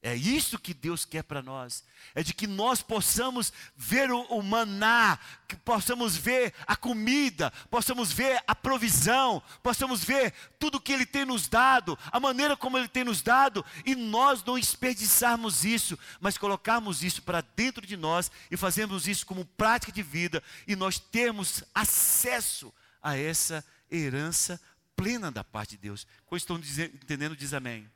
É 0.05 0.17
isso 0.17 0.59
que 0.59 0.75
Deus 0.75 1.05
quer 1.05 1.23
para 1.23 1.41
nós. 1.41 1.85
É 2.13 2.25
de 2.25 2.35
que 2.35 2.49
nós 2.49 2.83
possamos 2.83 3.53
ver 3.77 4.11
o, 4.11 4.21
o, 4.23 4.43
maná, 4.43 5.17
que 5.47 5.55
possamos 5.55 6.17
ver 6.17 6.53
a 6.67 6.75
comida, 6.75 7.53
possamos 7.71 8.11
ver 8.11 8.43
a 8.45 8.53
provisão, 8.53 9.41
possamos 9.63 10.03
ver 10.03 10.35
tudo 10.59 10.81
que 10.81 10.93
Ele 10.93 11.07
tem 11.07 11.25
nos 11.25 11.47
dado, 11.47 11.97
a 12.11 12.19
maneira 12.19 12.57
como 12.57 12.77
Ele 12.77 12.89
tem 12.89 13.05
nos 13.05 13.23
dado, 13.23 13.65
e 13.87 13.95
nós 13.95 14.43
não 14.43 14.59
desperdiçarmos 14.59 15.65
isso, 15.65 15.97
mas 16.21 16.37
colocarmos 16.37 17.05
isso 17.05 17.23
para 17.23 17.41
dentro 17.41 17.87
de 17.87 17.97
nós 17.97 18.29
e 18.51 18.57
fazermos 18.57 19.07
isso 19.07 19.25
como 19.25 19.45
prática 19.45 19.93
de 19.93 20.03
vida, 20.03 20.43
e 20.67 20.75
nós 20.75 20.99
termos 20.99 21.63
acesso 21.73 22.75
a 23.01 23.17
essa 23.17 23.65
herança 23.89 24.61
plena 24.97 25.31
da 25.31 25.45
parte 25.45 25.71
de 25.71 25.79
Deus. 25.79 26.09
Quando 26.27 26.41
estão 26.41 26.57
entendendo, 26.57 27.37
diz 27.37 27.55
amém. 27.55 27.89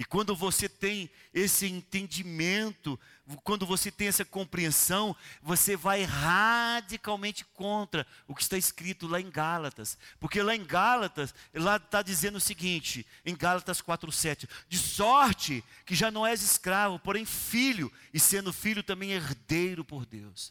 E 0.00 0.04
quando 0.06 0.34
você 0.34 0.66
tem 0.66 1.10
esse 1.34 1.66
entendimento, 1.66 2.98
quando 3.44 3.66
você 3.66 3.90
tem 3.90 4.08
essa 4.08 4.24
compreensão, 4.24 5.14
você 5.42 5.76
vai 5.76 6.04
radicalmente 6.04 7.44
contra 7.44 8.06
o 8.26 8.34
que 8.34 8.40
está 8.40 8.56
escrito 8.56 9.06
lá 9.06 9.20
em 9.20 9.30
Gálatas. 9.30 9.98
Porque 10.18 10.42
lá 10.42 10.56
em 10.56 10.64
Gálatas, 10.64 11.34
lá 11.52 11.76
está 11.76 12.00
dizendo 12.00 12.36
o 12.36 12.40
seguinte, 12.40 13.06
em 13.26 13.36
Gálatas 13.36 13.82
4,7: 13.82 14.48
De 14.70 14.78
sorte 14.78 15.62
que 15.84 15.94
já 15.94 16.10
não 16.10 16.26
és 16.26 16.40
escravo, 16.40 16.98
porém 16.98 17.26
filho, 17.26 17.92
e 18.10 18.18
sendo 18.18 18.54
filho 18.54 18.82
também 18.82 19.10
herdeiro 19.10 19.84
por 19.84 20.06
Deus. 20.06 20.50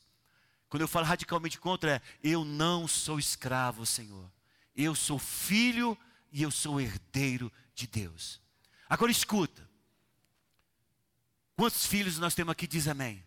Quando 0.69 0.81
eu 0.81 0.87
falo 0.87 1.07
radicalmente 1.07 1.57
contra, 1.57 1.95
é 1.95 2.01
eu 2.21 2.45
não 2.45 2.87
sou 2.87 3.17
escravo, 3.17 3.83
Senhor. 3.83 4.31
Eu 4.75 4.93
sou 4.93 5.17
filho 5.17 5.97
e 6.31 6.43
eu 6.43 6.51
sou 6.51 6.79
herdeiro 6.79 7.51
de 7.73 7.87
Deus. 7.87 8.39
Agora 8.89 9.11
escuta. 9.11 9.69
Quantos 11.55 11.85
filhos 11.85 12.17
nós 12.17 12.33
temos 12.33 12.51
aqui? 12.51 12.65
Diz 12.65 12.87
amém. 12.87 13.23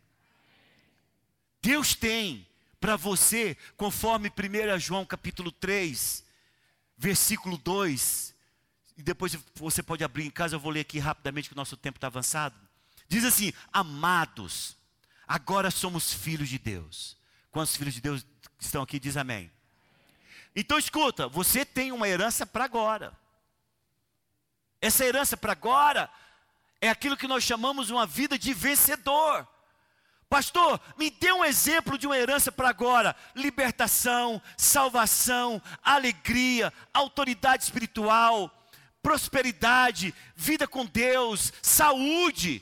Deus 1.60 1.94
tem 1.94 2.46
para 2.80 2.96
você, 2.96 3.56
conforme 3.76 4.28
1 4.28 4.78
João 4.80 5.06
capítulo 5.06 5.52
3, 5.52 6.24
versículo 6.98 7.56
2, 7.56 8.34
e 8.98 9.02
depois 9.02 9.38
você 9.54 9.82
pode 9.82 10.02
abrir 10.02 10.26
em 10.26 10.30
casa, 10.30 10.56
eu 10.56 10.60
vou 10.60 10.72
ler 10.72 10.80
aqui 10.80 10.98
rapidamente 10.98 11.48
que 11.48 11.54
o 11.54 11.56
nosso 11.56 11.76
tempo 11.76 11.98
está 11.98 12.08
avançado. 12.08 12.56
Diz 13.08 13.24
assim: 13.24 13.52
Amados, 13.72 14.76
agora 15.26 15.70
somos 15.70 16.12
filhos 16.12 16.48
de 16.48 16.58
Deus. 16.58 17.16
Quantos 17.50 17.76
filhos 17.76 17.94
de 17.94 18.00
Deus 18.00 18.26
estão 18.58 18.82
aqui? 18.82 18.98
Diz 18.98 19.16
amém. 19.16 19.50
Então 20.56 20.78
escuta, 20.78 21.28
você 21.28 21.64
tem 21.64 21.92
uma 21.92 22.08
herança 22.08 22.44
para 22.44 22.64
agora. 22.64 23.16
Essa 24.82 25.04
herança 25.04 25.36
para 25.36 25.52
agora 25.52 26.10
é 26.80 26.88
aquilo 26.88 27.16
que 27.16 27.28
nós 27.28 27.44
chamamos 27.44 27.88
uma 27.88 28.04
vida 28.04 28.36
de 28.36 28.52
vencedor. 28.52 29.46
Pastor, 30.28 30.80
me 30.98 31.08
dê 31.08 31.32
um 31.32 31.44
exemplo 31.44 31.96
de 31.96 32.06
uma 32.06 32.18
herança 32.18 32.50
para 32.50 32.68
agora: 32.68 33.14
libertação, 33.36 34.42
salvação, 34.56 35.62
alegria, 35.84 36.72
autoridade 36.92 37.62
espiritual, 37.62 38.50
prosperidade, 39.00 40.12
vida 40.34 40.66
com 40.66 40.84
Deus, 40.84 41.52
saúde. 41.62 42.60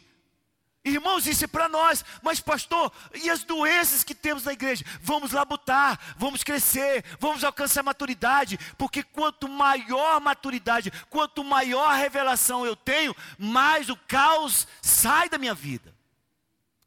Irmãos, 0.82 1.26
isso 1.26 1.44
é 1.44 1.46
para 1.46 1.68
nós, 1.68 2.02
mas 2.22 2.40
pastor, 2.40 2.90
e 3.14 3.28
as 3.28 3.44
doenças 3.44 4.02
que 4.02 4.14
temos 4.14 4.44
na 4.44 4.54
igreja? 4.54 4.82
Vamos 5.02 5.32
labutar, 5.32 6.00
vamos 6.16 6.42
crescer, 6.42 7.04
vamos 7.18 7.44
alcançar 7.44 7.82
maturidade, 7.82 8.58
porque 8.78 9.02
quanto 9.02 9.46
maior 9.46 10.18
maturidade, 10.22 10.90
quanto 11.10 11.44
maior 11.44 11.94
revelação 11.94 12.64
eu 12.64 12.74
tenho, 12.74 13.14
mais 13.38 13.90
o 13.90 13.96
caos 13.96 14.66
sai 14.80 15.28
da 15.28 15.36
minha 15.36 15.54
vida. 15.54 15.89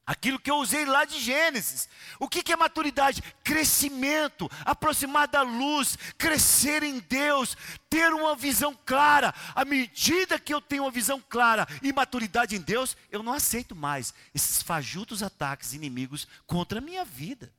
Aquilo 0.06 0.38
que 0.38 0.52
eu 0.52 0.58
usei 0.58 0.86
lá 0.86 1.06
de 1.06 1.18
Gênesis. 1.20 1.88
O 2.20 2.28
que, 2.28 2.52
é 2.52 2.56
maturidade? 2.58 3.24
Crescimento, 3.42 4.52
aproximar 4.66 5.30
da 5.30 5.42
luz, 5.42 5.98
crescer 6.18 6.84
em 6.84 7.00
Deus, 7.00 7.56
ter 7.90 8.14
uma 8.14 8.36
visão 8.36 8.78
clara. 8.86 9.34
À 9.56 9.64
medida 9.64 10.38
que 10.38 10.54
eu 10.54 10.60
tenho 10.60 10.84
uma 10.84 10.92
visão 10.92 11.24
clara 11.30 11.66
e 11.82 11.94
maturidade 11.94 12.56
em 12.56 12.62
Deus, 12.62 12.98
eu 13.10 13.24
não 13.24 13.32
aceito 13.32 13.74
mais 13.76 14.14
esses 14.36 14.62
fajutos 14.62 15.24
ataques 15.24 15.74
inimigos 15.74 16.28
contra 16.46 16.80
a 16.80 16.82
minha 16.82 17.06
vida. 17.06 17.50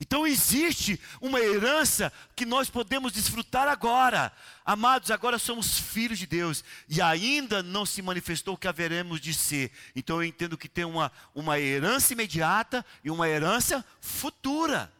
Então 0.00 0.26
existe 0.26 1.00
uma 1.20 1.40
herança 1.40 2.12
que 2.34 2.44
nós 2.44 2.68
podemos 2.68 3.12
desfrutar 3.12 3.68
agora. 3.68 4.32
Amados, 4.64 5.10
agora 5.10 5.38
somos 5.38 5.78
filhos 5.78 6.18
de 6.18 6.26
Deus 6.26 6.64
e 6.88 7.00
ainda 7.00 7.62
não 7.62 7.86
se 7.86 8.02
manifestou 8.02 8.54
o 8.54 8.58
que 8.58 8.68
haveremos 8.68 9.20
de 9.20 9.32
ser. 9.32 9.70
Então 9.94 10.16
eu 10.16 10.24
entendo 10.24 10.58
que 10.58 10.68
tem 10.68 10.84
uma, 10.84 11.12
uma 11.34 11.60
herança 11.60 12.12
imediata 12.12 12.84
e 13.04 13.10
uma 13.10 13.28
herança 13.28 13.84
futura. 14.00 14.92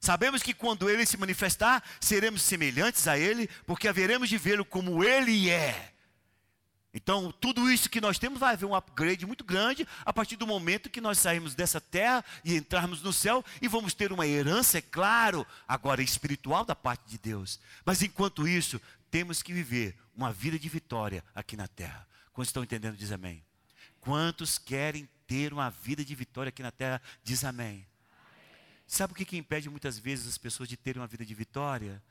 Sabemos 0.00 0.42
que 0.42 0.54
quando 0.54 0.88
ele 0.88 1.04
se 1.04 1.16
manifestar, 1.16 1.82
seremos 2.00 2.42
semelhantes 2.42 3.06
a 3.06 3.18
ele, 3.18 3.48
porque 3.66 3.86
haveremos 3.86 4.28
de 4.28 4.38
vê-lo 4.38 4.64
como 4.64 5.04
ele 5.04 5.50
é. 5.50 5.92
Então, 6.92 7.30
tudo 7.30 7.70
isso 7.70 7.88
que 7.88 8.00
nós 8.00 8.18
temos 8.18 8.40
vai 8.40 8.54
haver 8.54 8.66
um 8.66 8.74
upgrade 8.74 9.24
muito 9.24 9.44
grande 9.44 9.86
a 10.04 10.12
partir 10.12 10.36
do 10.36 10.46
momento 10.46 10.90
que 10.90 11.00
nós 11.00 11.18
sairmos 11.18 11.54
dessa 11.54 11.80
terra 11.80 12.24
e 12.44 12.56
entrarmos 12.56 13.00
no 13.00 13.12
céu 13.12 13.44
e 13.62 13.68
vamos 13.68 13.94
ter 13.94 14.12
uma 14.12 14.26
herança, 14.26 14.78
é 14.78 14.82
claro, 14.82 15.46
agora 15.68 16.02
espiritual 16.02 16.64
da 16.64 16.74
parte 16.74 17.08
de 17.08 17.16
Deus. 17.16 17.60
Mas 17.84 18.02
enquanto 18.02 18.48
isso, 18.48 18.80
temos 19.08 19.40
que 19.40 19.52
viver 19.52 19.96
uma 20.16 20.32
vida 20.32 20.58
de 20.58 20.68
vitória 20.68 21.24
aqui 21.32 21.56
na 21.56 21.68
terra. 21.68 22.06
Quantos 22.32 22.48
estão 22.48 22.64
entendendo? 22.64 22.96
Diz 22.96 23.12
amém. 23.12 23.44
Quantos 24.00 24.58
querem 24.58 25.08
ter 25.26 25.52
uma 25.52 25.70
vida 25.70 26.04
de 26.04 26.14
vitória 26.14 26.48
aqui 26.48 26.62
na 26.62 26.72
terra? 26.72 27.00
Diz 27.22 27.44
amém. 27.44 27.86
Sabe 28.84 29.12
o 29.12 29.16
que, 29.16 29.24
que 29.24 29.36
impede 29.36 29.70
muitas 29.70 29.96
vezes 29.96 30.26
as 30.26 30.38
pessoas 30.38 30.68
de 30.68 30.76
terem 30.76 31.00
uma 31.00 31.06
vida 31.06 31.24
de 31.24 31.34
vitória? 31.34 32.02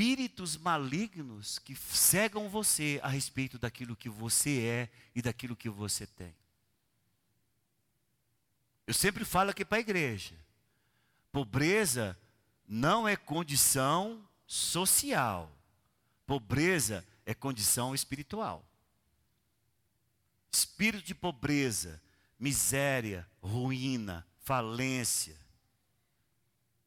Espíritos 0.00 0.56
malignos 0.56 1.58
que 1.58 1.76
cegam 1.76 2.48
você 2.48 2.98
a 3.02 3.08
respeito 3.08 3.58
daquilo 3.58 3.94
que 3.94 4.08
você 4.08 4.60
é 4.60 4.90
e 5.14 5.20
daquilo 5.20 5.54
que 5.54 5.68
você 5.68 6.06
tem. 6.06 6.34
Eu 8.86 8.94
sempre 8.94 9.26
falo 9.26 9.50
aqui 9.50 9.62
para 9.62 9.76
a 9.76 9.82
igreja: 9.82 10.34
pobreza 11.30 12.18
não 12.66 13.06
é 13.06 13.14
condição 13.14 14.26
social, 14.46 15.54
pobreza 16.26 17.06
é 17.26 17.34
condição 17.34 17.94
espiritual. 17.94 18.64
Espírito 20.50 21.04
de 21.04 21.14
pobreza, 21.14 22.00
miséria, 22.38 23.28
ruína, 23.42 24.26
falência, 24.38 25.36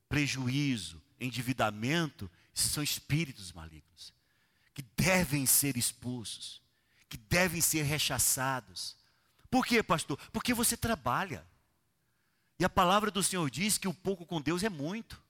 prejuízo, 0.10 1.00
endividamento 1.20 2.28
são 2.62 2.84
espíritos 2.84 3.52
malignos 3.52 4.14
que 4.74 4.82
devem 4.98 5.46
ser 5.46 5.78
expulsos, 5.78 6.62
que 7.08 7.18
devem 7.18 7.62
ser 7.62 7.84
rechaçados. 7.84 8.98
Por 9.50 9.66
quê, 9.66 9.84
pastor? 9.84 10.18
Porque 10.32 10.54
você 10.54 10.76
trabalha. 10.76 11.46
E 12.60 12.66
a 12.66 12.70
palavra 12.70 13.12
do 13.12 13.22
Senhor 13.22 13.50
diz 13.50 13.78
que 13.78 13.88
o 13.88 13.94
pouco 13.94 14.26
com 14.26 14.42
Deus 14.42 14.64
é 14.64 14.70
muito. 14.70 15.22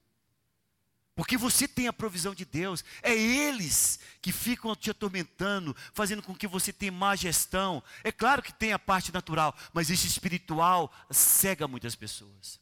Porque 1.16 1.38
você 1.38 1.68
tem 1.68 1.88
a 1.88 1.94
provisão 1.94 2.34
de 2.34 2.46
Deus. 2.46 2.84
É 3.02 3.14
eles 3.14 4.00
que 4.22 4.32
ficam 4.32 4.76
te 4.76 4.90
atormentando, 4.90 5.76
fazendo 5.94 6.24
com 6.24 6.34
que 6.34 6.48
você 6.48 6.74
tenha 6.74 6.92
má 6.92 7.16
gestão. 7.16 7.84
É 8.04 8.12
claro 8.12 8.42
que 8.42 8.54
tem 8.54 8.74
a 8.74 8.80
parte 8.80 9.14
natural, 9.14 9.56
mas 9.74 9.90
esse 9.90 10.08
espiritual 10.08 10.92
cega 11.12 11.68
muitas 11.68 11.96
pessoas. 11.96 12.60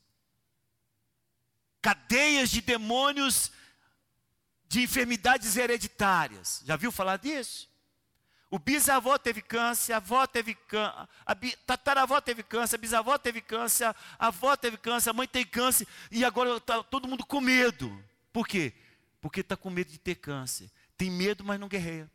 Cadeias 1.81 2.49
de 2.49 2.61
demônios 2.61 3.51
de 4.71 4.81
enfermidades 4.81 5.57
hereditárias. 5.57 6.63
Já 6.65 6.77
viu 6.77 6.93
falar 6.93 7.17
disso? 7.17 7.69
O 8.49 8.57
bisavô 8.57 9.19
teve 9.19 9.41
câncer, 9.41 9.91
a 9.91 9.97
avó 9.97 10.25
teve 10.25 10.55
câncer, 10.55 11.09
a 11.25 11.35
tataravó 11.65 12.21
teve 12.21 12.41
câncer, 12.41 12.75
a 12.75 12.79
bisavó 12.79 13.17
teve 13.17 13.41
câncer, 13.41 13.93
a 14.17 14.27
avó 14.27 14.55
teve 14.55 14.77
câncer, 14.77 15.09
a 15.09 15.13
mãe 15.13 15.27
tem 15.27 15.45
câncer, 15.45 15.85
e 16.09 16.23
agora 16.23 16.55
está 16.55 16.81
todo 16.83 17.05
mundo 17.05 17.25
com 17.25 17.41
medo. 17.41 18.01
Por 18.31 18.47
quê? 18.47 18.71
Porque 19.19 19.41
está 19.41 19.57
com 19.57 19.69
medo 19.69 19.91
de 19.91 19.97
ter 19.97 20.15
câncer. 20.15 20.71
Tem 20.95 21.11
medo, 21.11 21.43
mas 21.43 21.59
não 21.59 21.67
guerreia. 21.67 22.09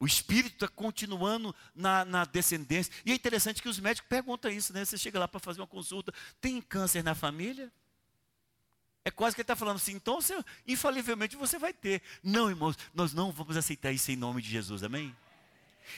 O 0.00 0.06
espírito 0.06 0.54
está 0.54 0.68
continuando 0.68 1.54
na, 1.74 2.02
na, 2.06 2.24
descendência. 2.24 2.90
E 3.04 3.12
é 3.12 3.14
interessante 3.14 3.60
que 3.60 3.68
os 3.68 3.78
médicos 3.78 4.08
perguntam 4.08 4.50
isso, 4.50 4.72
né? 4.72 4.86
Você 4.86 4.96
chega 4.96 5.18
lá 5.18 5.28
para 5.28 5.40
fazer 5.40 5.60
uma 5.60 5.66
consulta, 5.66 6.14
tem 6.40 6.62
câncer 6.62 7.04
na 7.04 7.14
família? 7.14 7.70
É 9.04 9.10
quase 9.10 9.34
que 9.34 9.40
ele 9.40 9.44
está 9.44 9.56
falando 9.56 9.76
assim, 9.76 9.92
então 9.92 10.20
você, 10.20 10.38
infalivelmente 10.66 11.36
você 11.36 11.58
vai 11.58 11.72
ter. 11.72 12.02
Não, 12.22 12.50
irmãos, 12.50 12.76
nós 12.94 13.14
não 13.14 13.32
vamos 13.32 13.56
aceitar 13.56 13.92
isso 13.92 14.10
em 14.10 14.16
nome 14.16 14.42
de 14.42 14.50
Jesus, 14.50 14.82
amém? 14.82 15.14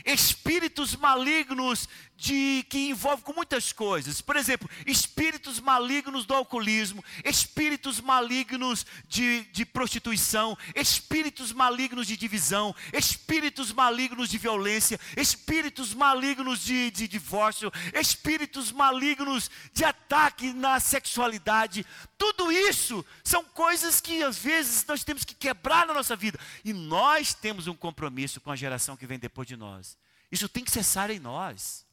espíritos 0.05 0.97
malignos 0.97 1.89
de 2.17 2.65
que 2.69 2.91
envolve 2.91 3.23
com 3.23 3.33
muitas 3.33 3.73
coisas. 3.73 4.21
Por 4.21 4.37
exemplo, 4.37 4.69
espíritos 4.87 5.59
malignos 5.59 6.27
do 6.27 6.35
alcoolismo, 6.35 7.05
espíritos 7.25 8.01
malignos 8.01 8.85
de, 9.09 9.43
de 9.53 9.65
prostituição, 9.65 10.57
espíritos 10.75 11.53
malignos 11.53 12.07
de 12.07 12.17
divisão, 12.17 12.75
espíritos 12.93 13.73
malignos 13.73 14.29
de 14.29 14.39
violência, 14.39 15.01
espíritos 15.17 15.95
malignos 15.95 16.63
de, 16.63 16.91
de 16.91 17.09
divórcio, 17.09 17.73
espíritos 17.95 18.71
malignos 18.71 19.51
de 19.73 19.85
ataque 19.85 20.53
na 20.53 20.79
sexualidade. 20.79 21.87
Tudo 22.21 22.53
isso 22.53 23.03
são 23.25 23.43
coisas 23.43 23.99
que 23.99 24.23
às 24.23 24.37
vezes 24.37 24.85
nós 24.85 25.03
temos 25.03 25.25
que 25.25 25.35
quebrar 25.35 25.87
na 25.87 25.95
nossa 25.95 26.15
vida. 26.15 26.39
E 26.63 26.71
nós 26.71 27.33
temos 27.33 27.67
um 27.67 27.75
compromisso 27.75 28.43
com 28.43 28.51
a 28.51 28.57
geração 28.57 28.95
que 28.95 29.07
vem 29.07 29.19
depois 29.19 29.49
de 29.49 29.57
nós. 29.57 29.97
Isso 30.31 30.47
tem 30.47 30.63
que 30.63 30.71
cessar 30.71 31.11
em 31.11 31.19
nós. 31.19 31.87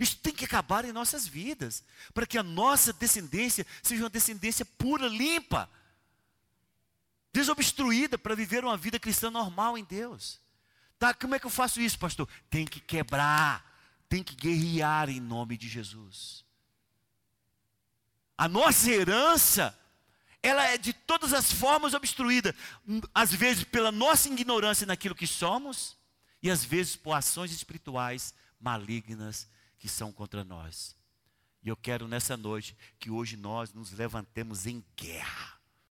Isso 0.00 0.16
tem 0.16 0.32
que 0.32 0.46
acabar 0.46 0.82
em 0.86 0.92
nossas 0.92 1.28
vidas, 1.28 1.84
para 2.14 2.26
que 2.26 2.38
a 2.38 2.42
nossa 2.42 2.90
descendência 2.90 3.66
seja 3.82 4.02
uma 4.02 4.08
descendência 4.08 4.64
pura, 4.64 5.06
limpa, 5.08 5.68
desobstruída 7.34 8.16
para 8.16 8.34
viver 8.34 8.64
uma 8.64 8.78
vida 8.78 8.98
cristã 8.98 9.30
normal 9.30 9.76
em 9.76 9.84
Deus. 9.84 10.40
Tá, 10.98 11.12
como 11.12 11.34
é 11.34 11.38
que 11.38 11.44
eu 11.44 11.50
faço 11.50 11.82
isso, 11.82 11.98
pastor? 11.98 12.26
Tem 12.48 12.64
que 12.64 12.80
quebrar, 12.80 13.62
tem 14.08 14.24
que 14.24 14.34
guerrear 14.34 15.10
em 15.10 15.20
nome 15.20 15.58
de 15.58 15.68
Jesus. 15.68 16.45
A 18.36 18.48
nossa 18.48 18.90
herança, 18.90 19.78
ela 20.42 20.64
é 20.64 20.76
de 20.76 20.92
todas 20.92 21.32
as 21.32 21.50
formas 21.50 21.94
obstruída, 21.94 22.54
às 23.14 23.32
vezes 23.32 23.64
pela 23.64 23.90
nossa 23.90 24.28
ignorância 24.28 24.86
naquilo 24.86 25.14
que 25.14 25.26
somos, 25.26 25.96
e 26.42 26.50
às 26.50 26.64
vezes 26.64 26.96
por 26.96 27.12
ações 27.12 27.50
espirituais 27.50 28.34
malignas 28.60 29.48
que 29.78 29.88
são 29.88 30.12
contra 30.12 30.44
nós. 30.44 30.96
E 31.62 31.68
eu 31.68 31.76
quero 31.76 32.06
nessa 32.06 32.36
noite 32.36 32.76
que 32.98 33.10
hoje 33.10 33.36
nós 33.36 33.72
nos 33.72 33.90
levantemos 33.90 34.66
em 34.66 34.84
guerra. 34.96 35.55